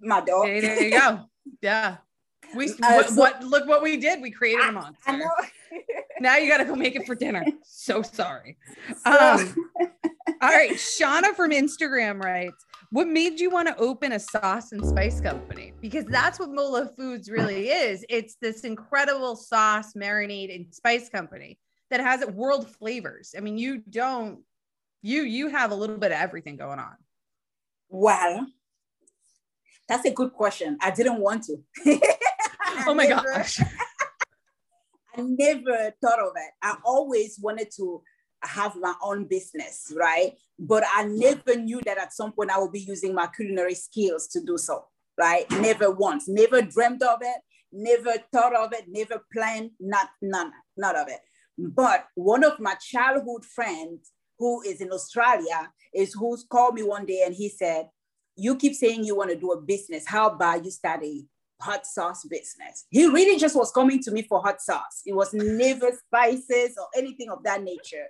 [0.00, 0.44] My dog.
[0.44, 1.20] Okay, there you go.
[1.62, 1.98] Yeah.
[2.54, 4.20] We uh, what, so, what, look what we did.
[4.20, 5.24] We created a monster.
[6.20, 7.44] now you got to go make it for dinner.
[7.64, 8.56] So sorry.
[9.04, 9.54] So, um,
[10.42, 14.84] all right, Shauna from Instagram writes, "What made you want to open a sauce and
[14.84, 15.72] spice company?
[15.80, 18.04] Because that's what Mola Foods really is.
[18.08, 21.58] It's this incredible sauce, marinade, and spice company
[21.90, 23.34] that has world flavors.
[23.36, 24.40] I mean, you don't
[25.02, 26.96] you you have a little bit of everything going on.
[27.88, 28.46] Well,
[29.88, 30.78] that's a good question.
[30.80, 31.58] I didn't want to.
[32.86, 33.60] oh my never, gosh.
[35.16, 36.52] I never thought of it.
[36.62, 38.02] I always wanted to
[38.42, 40.34] have my own business, right?
[40.58, 44.28] But I never knew that at some point I would be using my culinary skills
[44.28, 44.84] to do so,
[45.18, 45.50] right?
[45.50, 47.36] Never once, never dreamed of it,
[47.72, 51.20] never thought of it, never planned, not none, none of it.
[51.58, 57.06] But one of my childhood friends who is in Australia is who's called me one
[57.06, 57.88] day and he said,
[58.36, 60.06] you keep saying you want to do a business.
[60.06, 61.24] How about you start a
[61.60, 62.86] hot sauce business?
[62.90, 65.02] He really just was coming to me for hot sauce.
[65.04, 68.06] It was never spices or anything of that nature.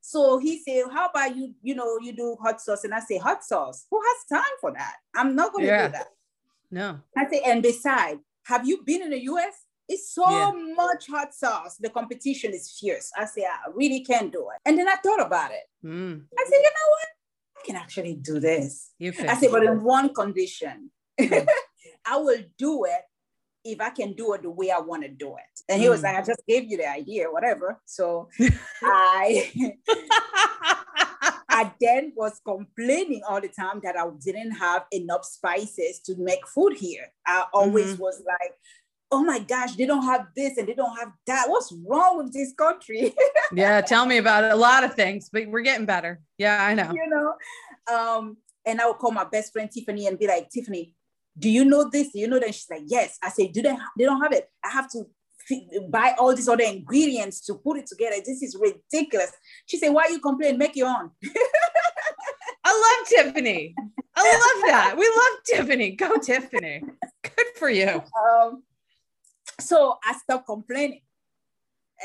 [0.00, 2.84] So he said, How about you, you know, you do hot sauce?
[2.84, 3.86] And I say, Hot sauce?
[3.90, 4.96] Who has time for that?
[5.14, 5.86] I'm not going to yeah.
[5.86, 6.08] do that.
[6.70, 7.00] No.
[7.16, 9.54] I say, and besides, have you been in the US?
[9.88, 10.52] It's so yeah.
[10.74, 11.76] much hot sauce.
[11.76, 13.10] The competition is fierce.
[13.16, 14.60] I say, I really can't do it.
[14.68, 15.64] And then I thought about it.
[15.86, 16.22] Mm.
[16.38, 17.08] I said, you know what?
[17.58, 18.90] I can actually do this.
[18.98, 20.90] You I said, but in one condition,
[21.20, 21.46] mm.
[22.06, 23.00] I will do it
[23.64, 25.60] if I can do it the way I want to do it.
[25.68, 25.90] And he mm.
[25.90, 27.80] was like, I just gave you the idea, whatever.
[27.86, 28.28] So
[28.82, 29.74] I
[31.48, 36.46] I then was complaining all the time that I didn't have enough spices to make
[36.48, 37.06] food here.
[37.26, 38.02] I always mm-hmm.
[38.02, 38.54] was like,
[39.12, 41.46] oh my gosh, they don't have this and they don't have that.
[41.48, 43.14] What's wrong with this country?
[43.52, 44.50] yeah, tell me about it.
[44.50, 46.20] A lot of things, but we're getting better.
[46.38, 46.92] Yeah, I know.
[46.92, 48.36] You know, um,
[48.66, 50.96] and I would call my best friend Tiffany and be like, Tiffany,
[51.38, 52.12] do you know this?
[52.12, 52.54] Do you know that?
[52.54, 53.18] She's like, yes.
[53.22, 53.76] I say, do they?
[53.98, 54.48] They don't have it.
[54.64, 55.04] I have to
[55.88, 58.16] buy all these other ingredients to put it together.
[58.24, 59.32] This is ridiculous.
[59.66, 60.58] She said, why you complain?
[60.58, 61.10] Make your own.
[62.64, 63.74] I love Tiffany.
[64.16, 64.94] I love that.
[64.96, 65.90] We love Tiffany.
[65.92, 66.82] Go Tiffany.
[67.22, 68.02] Good for you.
[68.30, 68.62] Um,
[69.60, 71.00] so I stopped complaining.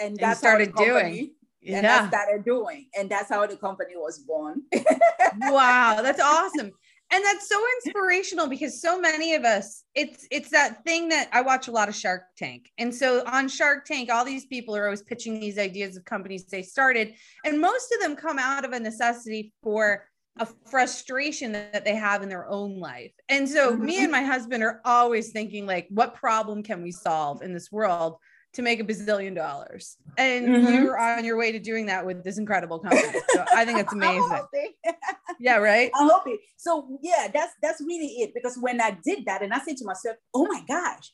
[0.02, 1.32] And that started doing.
[1.66, 2.04] And yeah.
[2.04, 2.88] I started doing.
[2.98, 4.64] And that's how the company was born.
[5.40, 6.72] wow, that's awesome.
[7.12, 11.42] And that's so inspirational because so many of us, it's it's that thing that I
[11.42, 12.72] watch a lot of Shark Tank.
[12.78, 16.46] And so on Shark Tank, all these people are always pitching these ideas of companies
[16.46, 17.16] they started.
[17.46, 20.06] And most of them come out of a necessity for
[20.40, 23.12] a frustration that they have in their own life.
[23.28, 23.86] And so mm-hmm.
[23.86, 27.72] me and my husband are always thinking like what problem can we solve in this
[27.72, 28.18] world
[28.54, 29.98] to make a bazillion dollars?
[30.18, 30.74] And mm-hmm.
[30.74, 33.20] you're on your way to doing that with this incredible company.
[33.30, 34.46] So I think it's amazing.
[35.40, 35.92] yeah, right?
[35.96, 36.38] I'm hoping.
[36.58, 39.86] So yeah, that's that's really it because when I did that and I said to
[39.86, 41.12] myself, "Oh my gosh,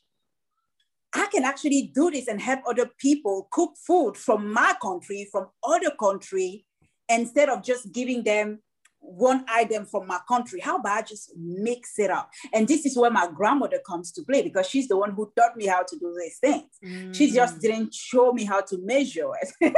[1.14, 5.48] I can actually do this and help other people cook food from my country, from
[5.64, 6.66] other country,
[7.08, 8.60] instead of just giving them
[9.06, 10.60] one item from my country.
[10.60, 12.30] How about I just mix it up?
[12.52, 15.56] And this is where my grandmother comes to play because she's the one who taught
[15.56, 16.70] me how to do these things.
[16.84, 17.14] Mm.
[17.14, 19.30] She just didn't show me how to measure
[19.60, 19.74] it.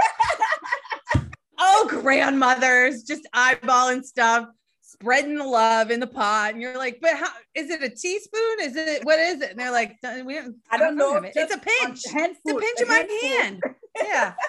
[1.59, 4.49] oh, grandmothers just eyeballing stuff,
[4.81, 6.55] spreading the love in the pot.
[6.55, 8.57] And you're like, but how is it a teaspoon?
[8.63, 9.51] Is it what is it?
[9.51, 11.17] And they're like, we don't, I don't, know.
[11.17, 11.33] It.
[11.37, 12.01] It's a pinch.
[12.07, 13.63] It's a pinch of my hand.
[14.03, 14.35] Yeah.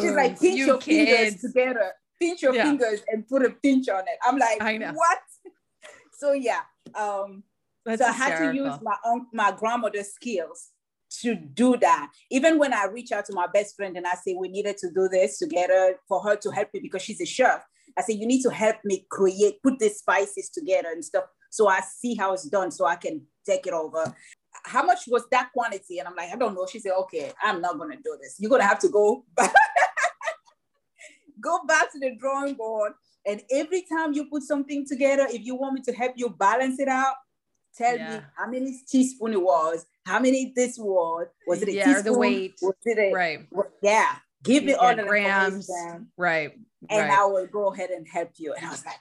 [0.00, 1.10] She's like, pinch you your kids.
[1.10, 1.92] fingers together
[2.22, 2.64] pinch your yeah.
[2.64, 4.18] fingers and put a pinch on it.
[4.24, 4.60] I'm like,
[4.94, 5.18] what?
[6.14, 6.60] So yeah.
[6.94, 7.42] Um,
[7.84, 10.70] That's so I had to use my own my grandmother's skills
[11.20, 12.10] to do that.
[12.30, 14.90] Even when I reach out to my best friend and I say we needed to
[14.90, 17.64] do this together for her to help me because she's a chef.
[17.98, 21.24] I say you need to help me create, put the spices together and stuff.
[21.50, 24.14] So I see how it's done, so I can take it over.
[24.64, 25.98] How much was that quantity?
[25.98, 26.66] And I'm like, I don't know.
[26.70, 28.36] She said, okay, I'm not gonna do this.
[28.38, 29.24] You're gonna have to go
[31.42, 32.92] go back to the drawing board.
[33.26, 36.80] And every time you put something together, if you want me to help you balance
[36.80, 37.14] it out,
[37.76, 38.16] tell yeah.
[38.16, 42.04] me how many teaspoon it was, how many this was, was it a yeah, teaspoon?
[42.04, 42.54] the weight.
[42.62, 43.46] Was it a, right.
[43.82, 44.16] Yeah.
[44.42, 45.70] Give me yeah, all the grams.
[46.16, 46.52] Right.
[46.90, 47.18] And right.
[47.18, 48.54] I will go ahead and help you.
[48.54, 48.96] And I was like,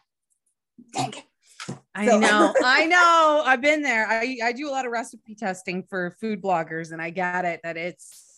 [0.93, 1.23] dang it.
[1.95, 3.43] I so, know, I know.
[3.45, 4.07] I've been there.
[4.07, 7.61] I, I do a lot of recipe testing for food bloggers, and I get it
[7.63, 8.30] that it's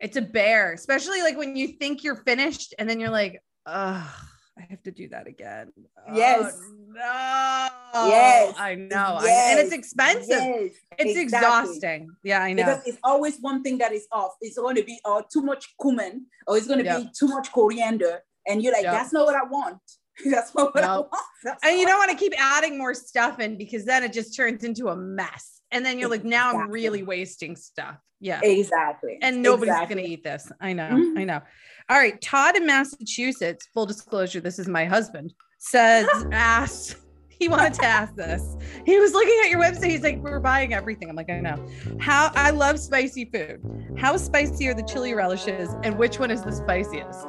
[0.00, 4.14] it's a bear, especially like when you think you're finished and then you're like, oh,
[4.58, 5.72] I have to do that again.
[6.14, 6.58] Yes.
[6.58, 8.08] Oh, no.
[8.08, 8.54] Yes.
[8.58, 9.18] I know.
[9.22, 9.24] Yes.
[9.24, 10.28] I, and it's expensive.
[10.28, 10.72] Yes.
[10.98, 11.22] It's exactly.
[11.22, 12.10] exhausting.
[12.22, 12.64] Yeah, I know.
[12.64, 14.32] Because it's always one thing that is off.
[14.40, 16.98] It's going to be uh, too much cumin or it's going to yep.
[17.02, 18.20] be too much coriander.
[18.46, 18.92] And you're like, yep.
[18.92, 19.78] that's not what I want.
[20.24, 21.10] that's not what I want.
[21.44, 24.34] That's and you don't want to keep adding more stuff in because then it just
[24.34, 25.60] turns into a mess.
[25.70, 26.58] And then you're like, now.
[26.58, 27.98] I'm really wasting stuff.
[28.20, 28.40] Yeah.
[28.42, 29.18] Exactly.
[29.22, 29.94] And nobody's exactly.
[29.94, 30.50] going to eat this.
[30.60, 30.88] I know.
[30.88, 31.18] Mm-hmm.
[31.18, 31.40] I know.
[31.88, 32.20] All right.
[32.20, 36.98] Todd in Massachusetts, full disclosure, this is my husband, says, ask.
[37.38, 38.56] He wanted to ask this.
[38.86, 39.90] He was looking at your website.
[39.90, 41.10] He's like, we're buying everything.
[41.10, 41.68] I'm like, I know.
[42.00, 43.60] How I love spicy food.
[43.98, 47.28] How spicy are the chili relishes and which one is the spiciest?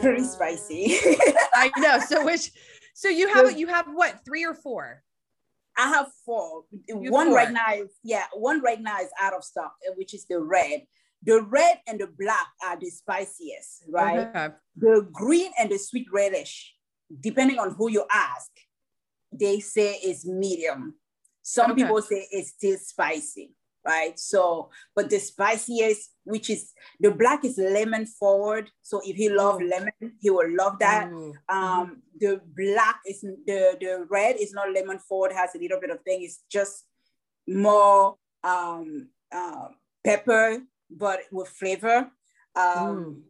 [0.00, 0.96] Pretty spicy.
[1.54, 1.98] I know.
[1.98, 2.52] So which
[2.94, 5.02] so you have you have what three or four?
[5.80, 6.64] I have four.
[6.86, 10.12] You one right now is yeah, one right now is out of stock, uh, which
[10.14, 10.82] is the red.
[11.22, 14.18] The red and the black are the spiciest, right?
[14.18, 14.48] Okay.
[14.76, 16.74] The green and the sweet relish,
[17.20, 18.50] depending on who you ask,
[19.32, 20.94] they say is medium.
[21.42, 21.82] Some okay.
[21.82, 23.52] people say it's still spicy
[23.84, 24.18] right?
[24.18, 28.70] So, but the spiciest, which is the black is lemon forward.
[28.82, 31.08] So if he love lemon, he will love that.
[31.08, 31.56] Mm-hmm.
[31.56, 35.90] Um, the black is the the red is not lemon forward, has a little bit
[35.90, 36.22] of thing.
[36.22, 36.84] It's just
[37.46, 39.68] more um, uh,
[40.04, 40.58] pepper,
[40.90, 42.10] but with flavor.
[42.56, 43.29] Um, mm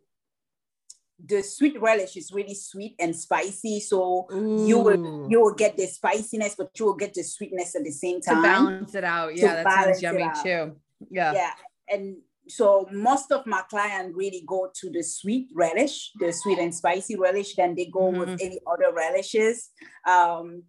[1.26, 3.80] the sweet relish is really sweet and spicy.
[3.80, 4.66] So Ooh.
[4.66, 7.90] you will you will get the spiciness, but you will get the sweetness at the
[7.90, 8.36] same time.
[8.36, 9.36] To balance it out.
[9.36, 10.76] Yeah, that sounds yummy too.
[11.10, 11.32] Yeah.
[11.32, 11.50] Yeah.
[11.88, 12.16] And
[12.48, 17.16] so most of my clients really go to the sweet relish, the sweet and spicy
[17.16, 18.20] relish, then they go mm-hmm.
[18.20, 19.70] with any other relishes.
[20.06, 20.64] Um,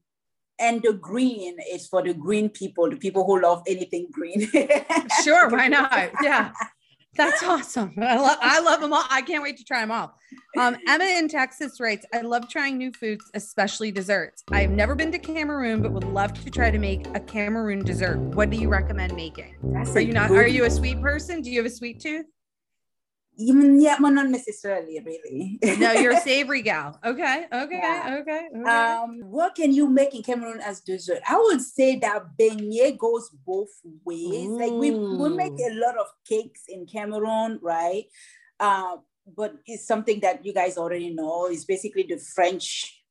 [0.59, 4.47] and the green is for the green people, the people who love anything green.
[5.23, 6.11] sure, why not?
[6.21, 6.51] Yeah.
[7.15, 7.93] That's awesome.
[7.99, 9.03] I love I love them all.
[9.09, 10.17] I can't wait to try them all.
[10.57, 14.43] Um, Emma in Texas writes, I love trying new foods, especially desserts.
[14.51, 18.17] I've never been to Cameroon, but would love to try to make a Cameroon dessert.
[18.17, 19.55] What do you recommend making?
[19.63, 21.41] That's are you not are you a sweet person?
[21.41, 22.25] Do you have a sweet tooth?
[23.41, 25.59] Yeah, but not necessarily, really.
[25.79, 26.99] no, you're a savory gal.
[27.03, 28.17] Okay, okay, yeah.
[28.21, 28.69] okay, okay.
[28.69, 31.21] Um, what can you make in Cameroon as dessert?
[31.27, 33.69] I would say that beignet goes both
[34.05, 34.47] ways.
[34.47, 34.59] Ooh.
[34.59, 38.05] Like we, we make a lot of cakes in Cameroon, right?
[38.59, 38.97] Uh,
[39.35, 41.47] but it's something that you guys already know.
[41.47, 43.01] It's basically the French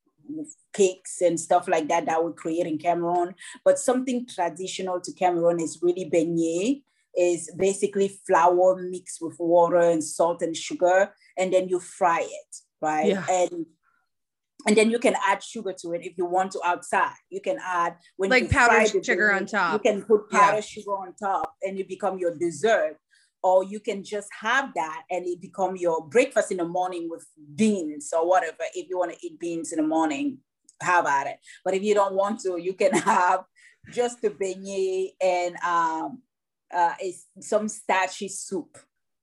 [0.72, 3.34] cakes and stuff like that that we create in Cameroon.
[3.64, 6.82] But something traditional to Cameroon is really beignet
[7.16, 12.56] is basically flour mixed with water and salt and sugar, and then you fry it,
[12.80, 13.08] right?
[13.08, 13.24] Yeah.
[13.28, 13.66] And
[14.66, 17.14] and then you can add sugar to it if you want to outside.
[17.30, 19.72] You can add when you like powdered sugar on top.
[19.72, 20.60] You can put powdered yeah.
[20.60, 22.96] sugar on top, and it become your dessert.
[23.42, 27.26] Or you can just have that and it become your breakfast in the morning with
[27.54, 28.64] beans or whatever.
[28.74, 30.40] If you want to eat beans in the morning,
[30.82, 31.36] have at it.
[31.64, 33.44] But if you don't want to, you can have
[33.92, 36.22] just the beignet and um,
[36.74, 38.78] uh, is some starchy soup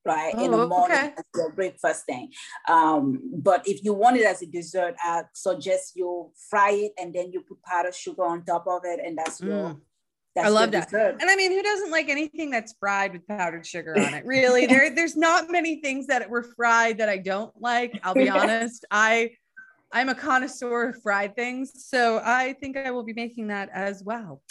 [0.05, 1.13] right oh, in the oh, morning okay.
[1.17, 2.31] as your breakfast thing
[2.69, 7.13] um, but if you want it as a dessert i suggest you fry it and
[7.13, 9.47] then you put powdered sugar on top of it and that's mm.
[9.47, 9.77] your
[10.39, 10.91] I love that.
[10.91, 11.17] Dessert.
[11.19, 14.23] And I mean, who doesn't like anything that's fried with powdered sugar on it?
[14.23, 14.67] Really?
[14.67, 17.99] there, there's not many things that were fried that I don't like.
[18.03, 18.85] I'll be honest.
[18.91, 19.31] I
[19.91, 21.85] I'm a connoisseur of fried things.
[21.85, 24.41] So I think I will be making that as well.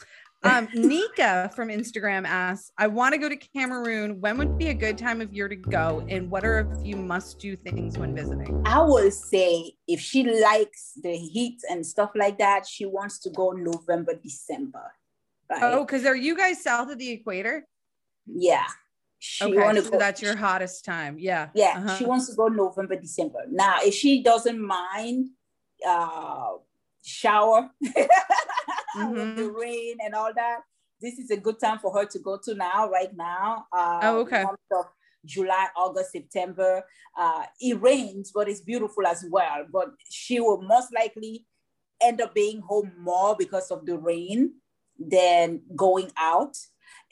[0.43, 4.20] Um, Nika from Instagram asks, I want to go to Cameroon.
[4.20, 6.07] When would be a good time of year to go?
[6.09, 8.62] And what are a few must do things when visiting?
[8.66, 13.30] I would say if she likes the heat and stuff like that, she wants to
[13.30, 14.93] go November, December.
[15.51, 15.62] Right?
[15.62, 17.66] Oh, because are you guys south of the equator?
[18.26, 18.66] Yeah.
[19.18, 21.16] She okay, so go, that's your hottest time.
[21.18, 21.49] Yeah.
[21.55, 21.74] Yeah.
[21.78, 21.97] Uh-huh.
[21.97, 23.41] She wants to go November, December.
[23.51, 25.30] Now, if she doesn't mind
[25.87, 26.53] uh
[27.05, 27.70] shower
[28.95, 29.12] mm-hmm.
[29.12, 30.61] with the rain and all that.
[31.01, 33.66] This is a good time for her to go to now, right now.
[33.72, 34.45] Uh, oh, okay.
[35.26, 36.82] July, August, September.
[37.18, 39.66] Uh, it rains, but it's beautiful as well.
[39.70, 41.45] But she will most likely
[42.01, 44.53] end up being home more because of the rain
[44.99, 46.57] than going out.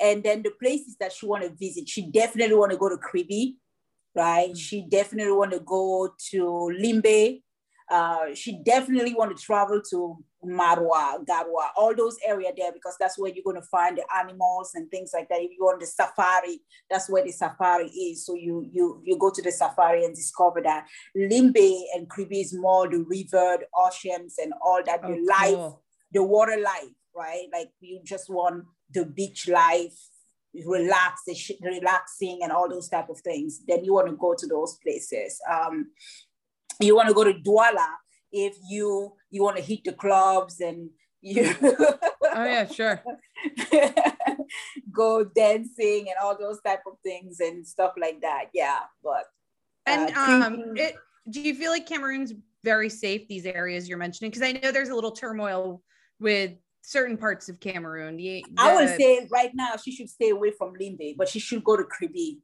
[0.01, 2.97] And then the places that she want to visit, she definitely want to go to
[2.97, 3.55] Kribi,
[4.15, 4.49] right?
[4.49, 4.59] Mm-hmm.
[4.59, 7.43] She definitely want to go to Limbe.
[7.91, 13.19] Uh, she definitely want to travel to Maroua, Garoua, all those area there because that's
[13.19, 15.41] where you're going to find the animals and things like that.
[15.41, 16.61] If you want the safari,
[16.91, 18.25] that's where the safari is.
[18.25, 22.55] So you you you go to the safari and discover that Limbe and Kribi is
[22.55, 25.01] more the river, the oceans, and all that.
[25.05, 25.27] Oh, the cool.
[25.27, 25.73] life,
[26.13, 27.47] the water life, right?
[27.53, 29.99] Like you just want the beach life,
[30.67, 31.23] relax,
[31.61, 33.61] relaxing, and all those type of things.
[33.67, 35.41] Then you want to go to those places.
[35.51, 35.91] Um,
[36.81, 37.87] you want to go to Douala
[38.33, 40.91] if you you want to hit the clubs and
[41.23, 43.03] you oh yeah sure.
[44.93, 49.25] Go dancing and all those type of things and stuff like that yeah but
[49.87, 50.97] uh, and um it
[51.31, 54.31] do you feel like cameroon's very safe these areas you're mentioning?
[54.31, 55.83] Because i know there's a little turmoil
[56.21, 56.53] with
[56.83, 58.17] certain parts of cameroon.
[58.17, 61.39] The, the, i would say right now she should stay away from limbe but she
[61.39, 62.39] should go to kribi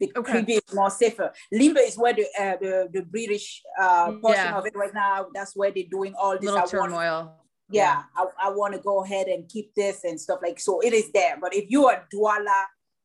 [0.00, 0.32] the okay.
[0.32, 1.32] Kribi is more safer.
[1.52, 4.58] Limbe is where the uh, the, the British uh, portion yeah.
[4.58, 5.26] of it right now.
[5.34, 6.46] That's where they're doing all this.
[6.46, 7.24] Little I turmoil.
[7.24, 7.30] Want,
[7.70, 10.80] yeah, yeah, I, I want to go ahead and keep this and stuff like so.
[10.80, 12.64] It is there, but if you are Douala,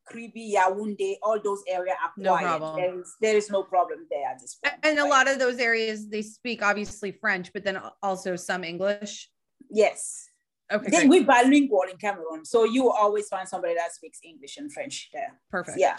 [0.09, 2.45] Kribi, Yaoundé, all those areas are no quiet.
[2.47, 2.75] Problem.
[2.77, 4.75] There is, there is no problem there at this point.
[4.83, 9.29] And a lot of those areas they speak obviously French, but then also some English.
[9.69, 10.29] Yes.
[10.71, 10.89] Okay.
[10.89, 15.09] Then we're bilingual in Cameroon, so you always find somebody that speaks English and French
[15.13, 15.39] there.
[15.51, 15.77] Perfect.
[15.77, 15.97] Yeah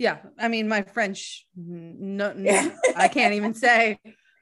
[0.00, 3.98] yeah i mean my french no, no i can't even say.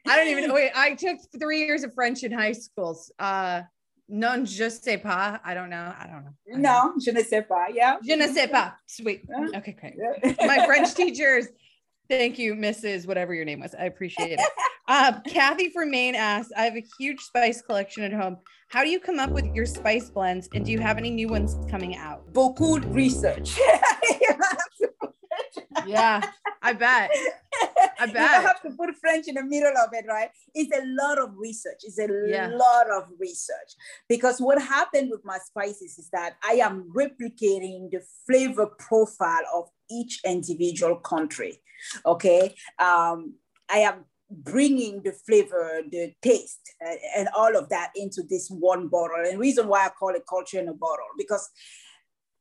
[0.07, 3.13] I don't even wait i took three years of french in high schools.
[3.19, 3.63] Uh
[4.09, 5.39] non je sais pas.
[5.45, 5.93] I don't know.
[5.99, 6.33] I don't know.
[6.55, 6.95] I no know.
[6.99, 7.67] je ne sais pas.
[7.75, 7.97] Yeah.
[8.03, 8.73] Je ne sais pas.
[8.87, 9.23] Sweet.
[9.57, 9.97] Okay great.
[10.47, 11.49] My french teachers
[12.09, 13.75] thank you mrs whatever your name was.
[13.75, 14.41] I appreciate it.
[14.91, 18.39] Uh, kathy from maine asks i have a huge spice collection at home.
[18.71, 21.29] How do you come up with your spice blends and do you have any new
[21.29, 22.33] ones coming out?
[22.33, 23.59] Beaucoup research
[25.87, 26.21] yeah,
[26.63, 27.11] I bet.
[27.99, 28.41] I bet.
[28.41, 30.31] You have to put French in the middle of it, right?
[30.55, 31.81] It's a lot of research.
[31.83, 32.49] It's a yeah.
[32.49, 33.75] lot of research.
[34.09, 39.69] Because what happened with my spices is that I am replicating the flavor profile of
[39.91, 41.61] each individual country.
[42.05, 42.55] Okay.
[42.79, 43.35] Um,
[43.71, 48.89] I am bringing the flavor, the taste, uh, and all of that into this one
[48.89, 49.25] bottle.
[49.27, 51.49] And reason why I call it culture in a bottle, because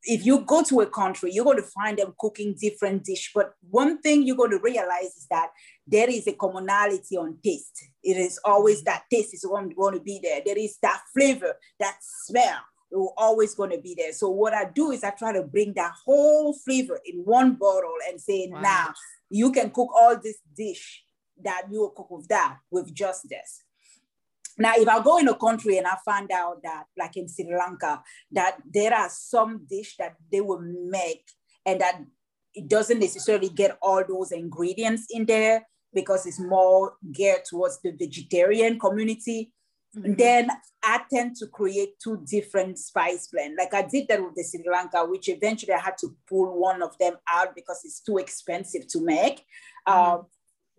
[0.08, 3.32] if you go to a country, you're going to find them cooking different dish.
[3.36, 5.49] But one thing you're going to realize is that
[5.86, 7.89] there is a commonality on taste.
[8.03, 10.41] It is always that taste is going to be there.
[10.45, 14.14] There is that flavor, that smell will always going to be there.
[14.14, 17.97] So what I do is I try to bring that whole flavor in one bottle
[18.10, 18.62] and say, wow.
[18.62, 18.93] now
[19.30, 21.03] you can cook all this dish
[21.43, 23.64] that you will cook with that, with just this.
[24.58, 27.55] Now, if I go in a country and I find out that, like in Sri
[27.55, 28.01] Lanka,
[28.32, 31.24] that there are some dish that they will make
[31.66, 32.01] and that
[32.55, 37.91] it doesn't necessarily get all those ingredients in there because it's more geared towards the
[37.91, 39.51] vegetarian community,
[39.95, 40.14] mm-hmm.
[40.16, 40.49] then
[40.84, 43.58] I tend to create two different spice blend.
[43.58, 46.82] Like I did that with the Sri Lanka, which eventually I had to pull one
[46.82, 49.45] of them out because it's too expensive to make.
[49.88, 49.93] Mm-hmm.
[49.93, 50.26] Um,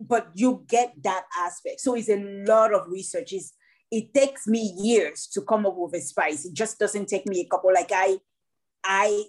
[0.01, 1.81] but you get that aspect.
[1.81, 3.33] So it's a lot of research.
[3.33, 3.53] It's,
[3.91, 6.45] it takes me years to come up with a spice.
[6.45, 7.73] It just doesn't take me a couple.
[7.73, 8.17] Like I,
[8.83, 9.23] I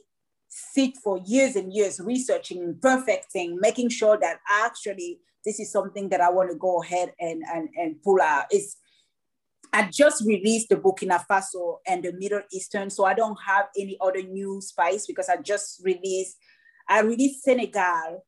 [0.49, 6.21] sit for years and years researching, perfecting, making sure that actually this is something that
[6.21, 8.47] I want to go ahead and, and, and pull out.
[8.51, 8.77] It's,
[9.73, 13.97] I just released the Burkina Faso and the Middle Eastern, so I don't have any
[14.01, 16.37] other new spice because I just released,
[16.89, 18.27] I released Senegal,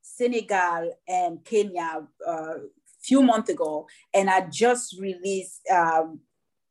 [0.00, 2.54] Senegal and Kenya uh,
[3.10, 6.20] few months ago, and I just released um,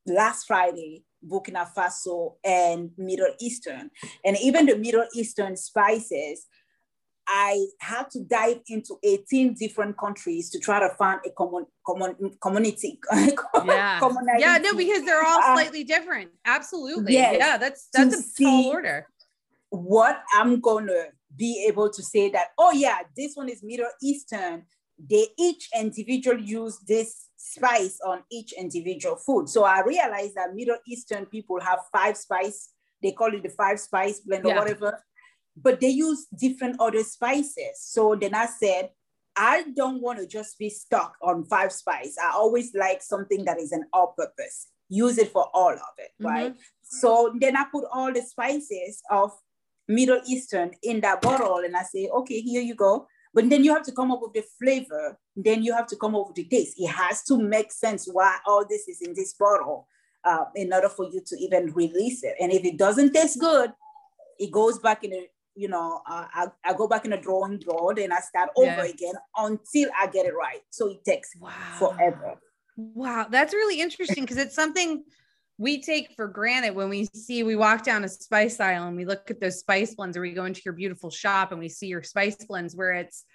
[0.07, 3.91] last Friday Burkina Faso and Middle Eastern,
[4.23, 6.47] and even the Middle Eastern spices
[7.29, 12.15] I had to dive into 18 different countries to try to find a common, common
[12.41, 12.99] community.
[13.65, 13.99] yeah.
[14.39, 16.31] yeah, no, because they're all uh, slightly uh, different.
[16.43, 17.13] Absolutely.
[17.13, 19.07] Yes, yeah, that's that's a tall order.
[19.69, 24.63] What I'm gonna be able to say that, oh yeah, this one is Middle Eastern.
[24.99, 29.47] They each individual use this spice on each individual food.
[29.49, 32.71] So I realized that Middle Eastern people have five spice.
[33.01, 34.55] They call it the five spice blend yeah.
[34.55, 35.03] or whatever
[35.61, 37.79] but they use different other spices.
[37.79, 38.89] So then I said,
[39.35, 42.17] I don't want to just be stuck on five spice.
[42.21, 44.67] I always like something that is an all purpose.
[44.89, 46.25] Use it for all of it, mm-hmm.
[46.25, 46.55] right?
[46.83, 49.31] So then I put all the spices of
[49.87, 53.07] Middle Eastern in that bottle and I say, okay, here you go.
[53.33, 55.17] But then you have to come up with the flavor.
[55.35, 56.75] Then you have to come up with the taste.
[56.77, 59.87] It has to make sense why all this is in this bottle
[60.23, 62.35] uh, in order for you to even release it.
[62.39, 63.71] And if it doesn't taste good,
[64.39, 65.27] it goes back in the
[65.59, 68.65] you know, uh, I, I go back in the drawing board and I start over
[68.65, 68.83] yeah.
[68.85, 70.61] again until I get it right.
[70.69, 71.51] So it takes wow.
[71.77, 72.35] forever.
[72.77, 75.03] Wow, that's really interesting because it's something
[75.59, 79.05] we take for granted when we see we walk down a spice aisle and we
[79.05, 81.87] look at those spice blends or we go into your beautiful shop and we see
[81.87, 83.25] your spice blends where it's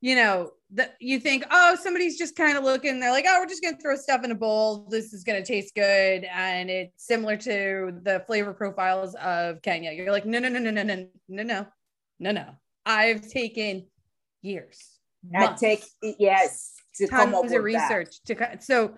[0.00, 3.48] you know that you think oh somebody's just kind of looking they're like oh we're
[3.48, 4.86] just going to throw stuff in a bowl.
[4.88, 6.24] This is going to taste good.
[6.24, 9.92] And it's similar to the flavor profiles of kenya.
[9.92, 11.66] You're like no no no no no no no no
[12.20, 12.46] no no.
[12.86, 13.86] I've taken
[14.42, 14.94] years
[15.34, 15.82] i take
[16.18, 18.60] yes to come up with research that.
[18.60, 18.94] to so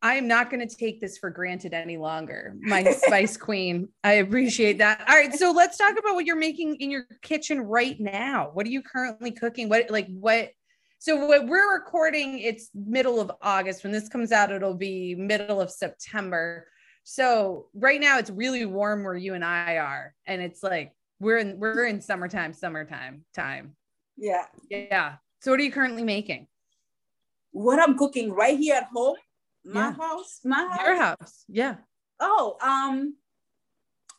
[0.00, 3.88] I am not going to take this for granted any longer, my spice queen.
[4.04, 5.04] I appreciate that.
[5.08, 8.50] All right, so let's talk about what you're making in your kitchen right now.
[8.52, 9.68] What are you currently cooking?
[9.68, 10.50] What like what?
[11.00, 13.82] So what we're recording, it's middle of August.
[13.82, 16.66] When this comes out, it'll be middle of September.
[17.02, 21.38] So right now it's really warm where you and I are, and it's like we're
[21.38, 23.74] in we're in summertime, summertime time.
[24.16, 24.44] Yeah.
[24.70, 25.16] Yeah.
[25.40, 26.46] So what are you currently making?
[27.50, 29.16] What I'm cooking right here at home
[29.64, 29.94] my yeah.
[29.94, 30.86] house, my house.
[30.86, 31.74] Your house, yeah.
[32.20, 33.14] Oh, um,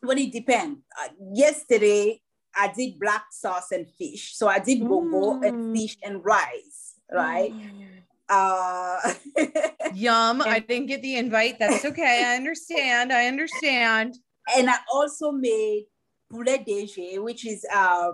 [0.02, 0.80] well, it depends.
[1.00, 2.20] Uh, yesterday
[2.56, 5.46] I did black sauce and fish, so I did bobo mm.
[5.46, 7.52] and fish and rice, right?
[7.52, 8.00] Mm.
[8.28, 9.14] Uh,
[9.94, 10.40] Yum!
[10.40, 11.58] And, I didn't get the invite.
[11.58, 12.24] That's okay.
[12.26, 13.12] I understand.
[13.12, 14.16] I understand.
[14.56, 15.86] And I also made
[16.30, 18.12] poulet DG, which is uh,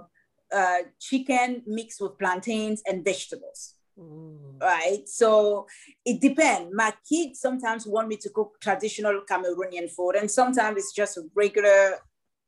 [0.52, 3.74] uh, chicken mixed with plantains and vegetables.
[3.98, 4.60] Mm.
[4.60, 5.08] Right.
[5.08, 5.66] So
[6.04, 6.70] it depends.
[6.74, 11.98] My kids sometimes want me to cook traditional Cameroonian food, and sometimes it's just regular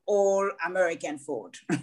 [0.07, 1.53] all American food.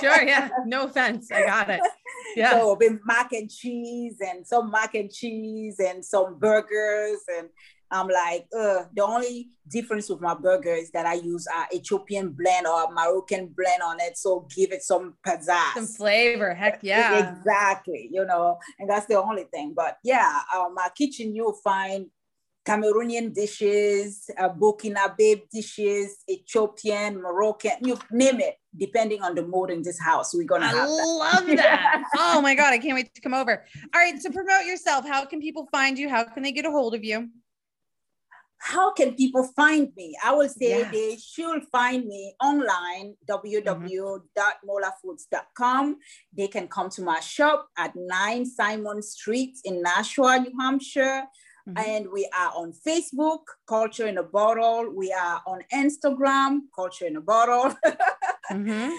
[0.00, 0.48] sure, yeah.
[0.66, 1.30] No offense.
[1.30, 1.80] I got it.
[2.36, 2.52] Yeah.
[2.52, 7.48] So with mac and cheese and some mac and cheese and some burgers and
[7.90, 12.30] I'm like, uh, the only difference with my burger is that I use uh, Ethiopian
[12.30, 14.16] blend or a Moroccan blend on it.
[14.16, 15.74] So give it some pizzazz.
[15.74, 16.54] Some flavor.
[16.54, 17.36] Heck yeah.
[17.38, 18.08] Exactly.
[18.12, 19.74] You know, and that's the only thing.
[19.74, 22.06] But yeah, uh, my kitchen, you'll find
[22.66, 29.82] Cameroonian dishes, uh, Burkinabe dishes, Ethiopian, Moroccan, you name it, depending on the mood in
[29.82, 30.34] this house.
[30.34, 30.88] We're gonna I have that.
[30.88, 32.04] love that.
[32.18, 33.64] oh my god, I can't wait to come over.
[33.94, 35.08] All right, so promote yourself.
[35.08, 36.08] How can people find you?
[36.08, 37.30] How can they get a hold of you?
[38.60, 40.14] How can people find me?
[40.22, 40.92] I will say yes.
[40.92, 45.96] they should find me online, www.molafoods.com.
[46.36, 51.22] They can come to my shop at 9 Simon Street in Nashua, New Hampshire.
[51.68, 51.90] Mm-hmm.
[51.90, 54.92] And we are on Facebook, Culture in a Bottle.
[54.94, 57.74] We are on Instagram, Culture in a Bottle.
[58.52, 58.92] mm-hmm.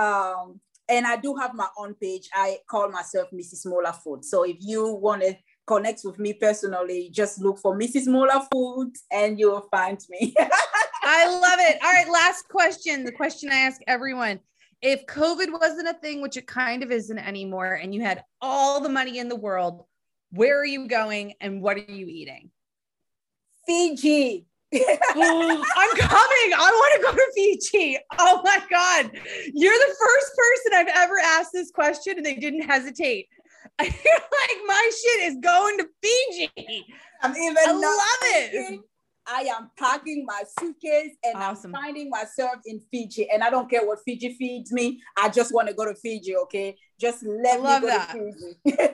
[0.00, 0.58] um,
[0.88, 2.28] and I do have my own page.
[2.34, 3.66] I call myself Mrs.
[3.66, 4.24] Mola Food.
[4.24, 5.36] So if you want to
[5.66, 8.06] connect with me personally, just look for Mrs.
[8.06, 10.34] Mola Food and you'll find me.
[11.02, 11.78] I love it.
[11.82, 13.04] All right, last question.
[13.04, 14.40] The question I ask everyone.
[14.80, 18.80] If COVID wasn't a thing, which it kind of isn't anymore, and you had all
[18.80, 19.84] the money in the world,
[20.30, 22.50] where are you going and what are you eating?
[23.66, 24.46] Fiji.
[24.74, 26.52] I'm coming.
[26.56, 27.98] I want to go to Fiji.
[28.18, 29.10] Oh my God.
[29.52, 33.28] You're the first person I've ever asked this question and they didn't hesitate.
[33.78, 36.86] I feel like my shit is going to Fiji.
[37.22, 38.80] I'm even I love it.
[39.26, 41.74] I am packing my suitcase and awesome.
[41.74, 43.30] I'm finding myself in Fiji.
[43.30, 45.00] And I don't care what Fiji feeds me.
[45.16, 46.76] I just want to go to Fiji, okay?
[47.00, 48.10] Just let me go that.
[48.12, 48.56] to Fiji.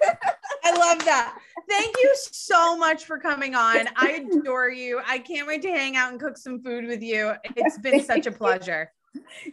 [0.65, 1.39] I love that.
[1.69, 3.89] Thank you so much for coming on.
[3.97, 5.01] I adore you.
[5.07, 7.33] I can't wait to hang out and cook some food with you.
[7.57, 8.93] It's been such a pleasure.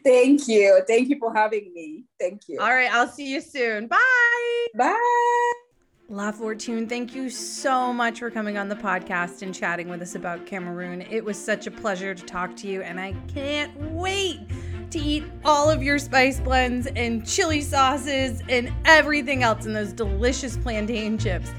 [0.03, 0.81] Thank you.
[0.87, 2.03] Thank you for having me.
[2.19, 2.59] Thank you.
[2.59, 2.91] All right.
[2.91, 3.87] I'll see you soon.
[3.87, 4.67] Bye.
[4.75, 5.51] Bye.
[6.07, 10.13] La Fortune, thank you so much for coming on the podcast and chatting with us
[10.13, 11.01] about Cameroon.
[11.01, 14.39] It was such a pleasure to talk to you, and I can't wait
[14.91, 19.93] to eat all of your spice blends and chili sauces and everything else in those
[19.93, 21.49] delicious plantain chips.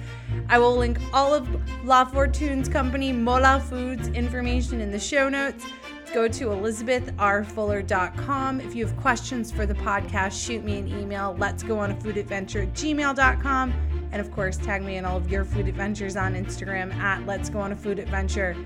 [0.49, 1.49] I will link all of
[1.85, 5.67] La Fortune's company, Mola Foods, information in the show notes.
[6.13, 8.61] Go to elizabethrfuller.com.
[8.61, 11.37] If you have questions for the podcast, shoot me an email.
[11.39, 13.75] Let's go on a food adventure at gmail.com.
[14.13, 17.51] And of course, tag me in all of your food adventures on Instagram at Let's
[17.51, 18.57] Go on a Food Adventure.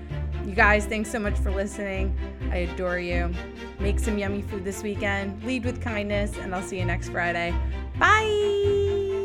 [0.45, 2.17] You guys, thanks so much for listening.
[2.51, 3.33] I adore you.
[3.79, 5.43] Make some yummy food this weekend.
[5.43, 7.53] Lead with kindness, and I'll see you next Friday.
[7.99, 9.20] Bye.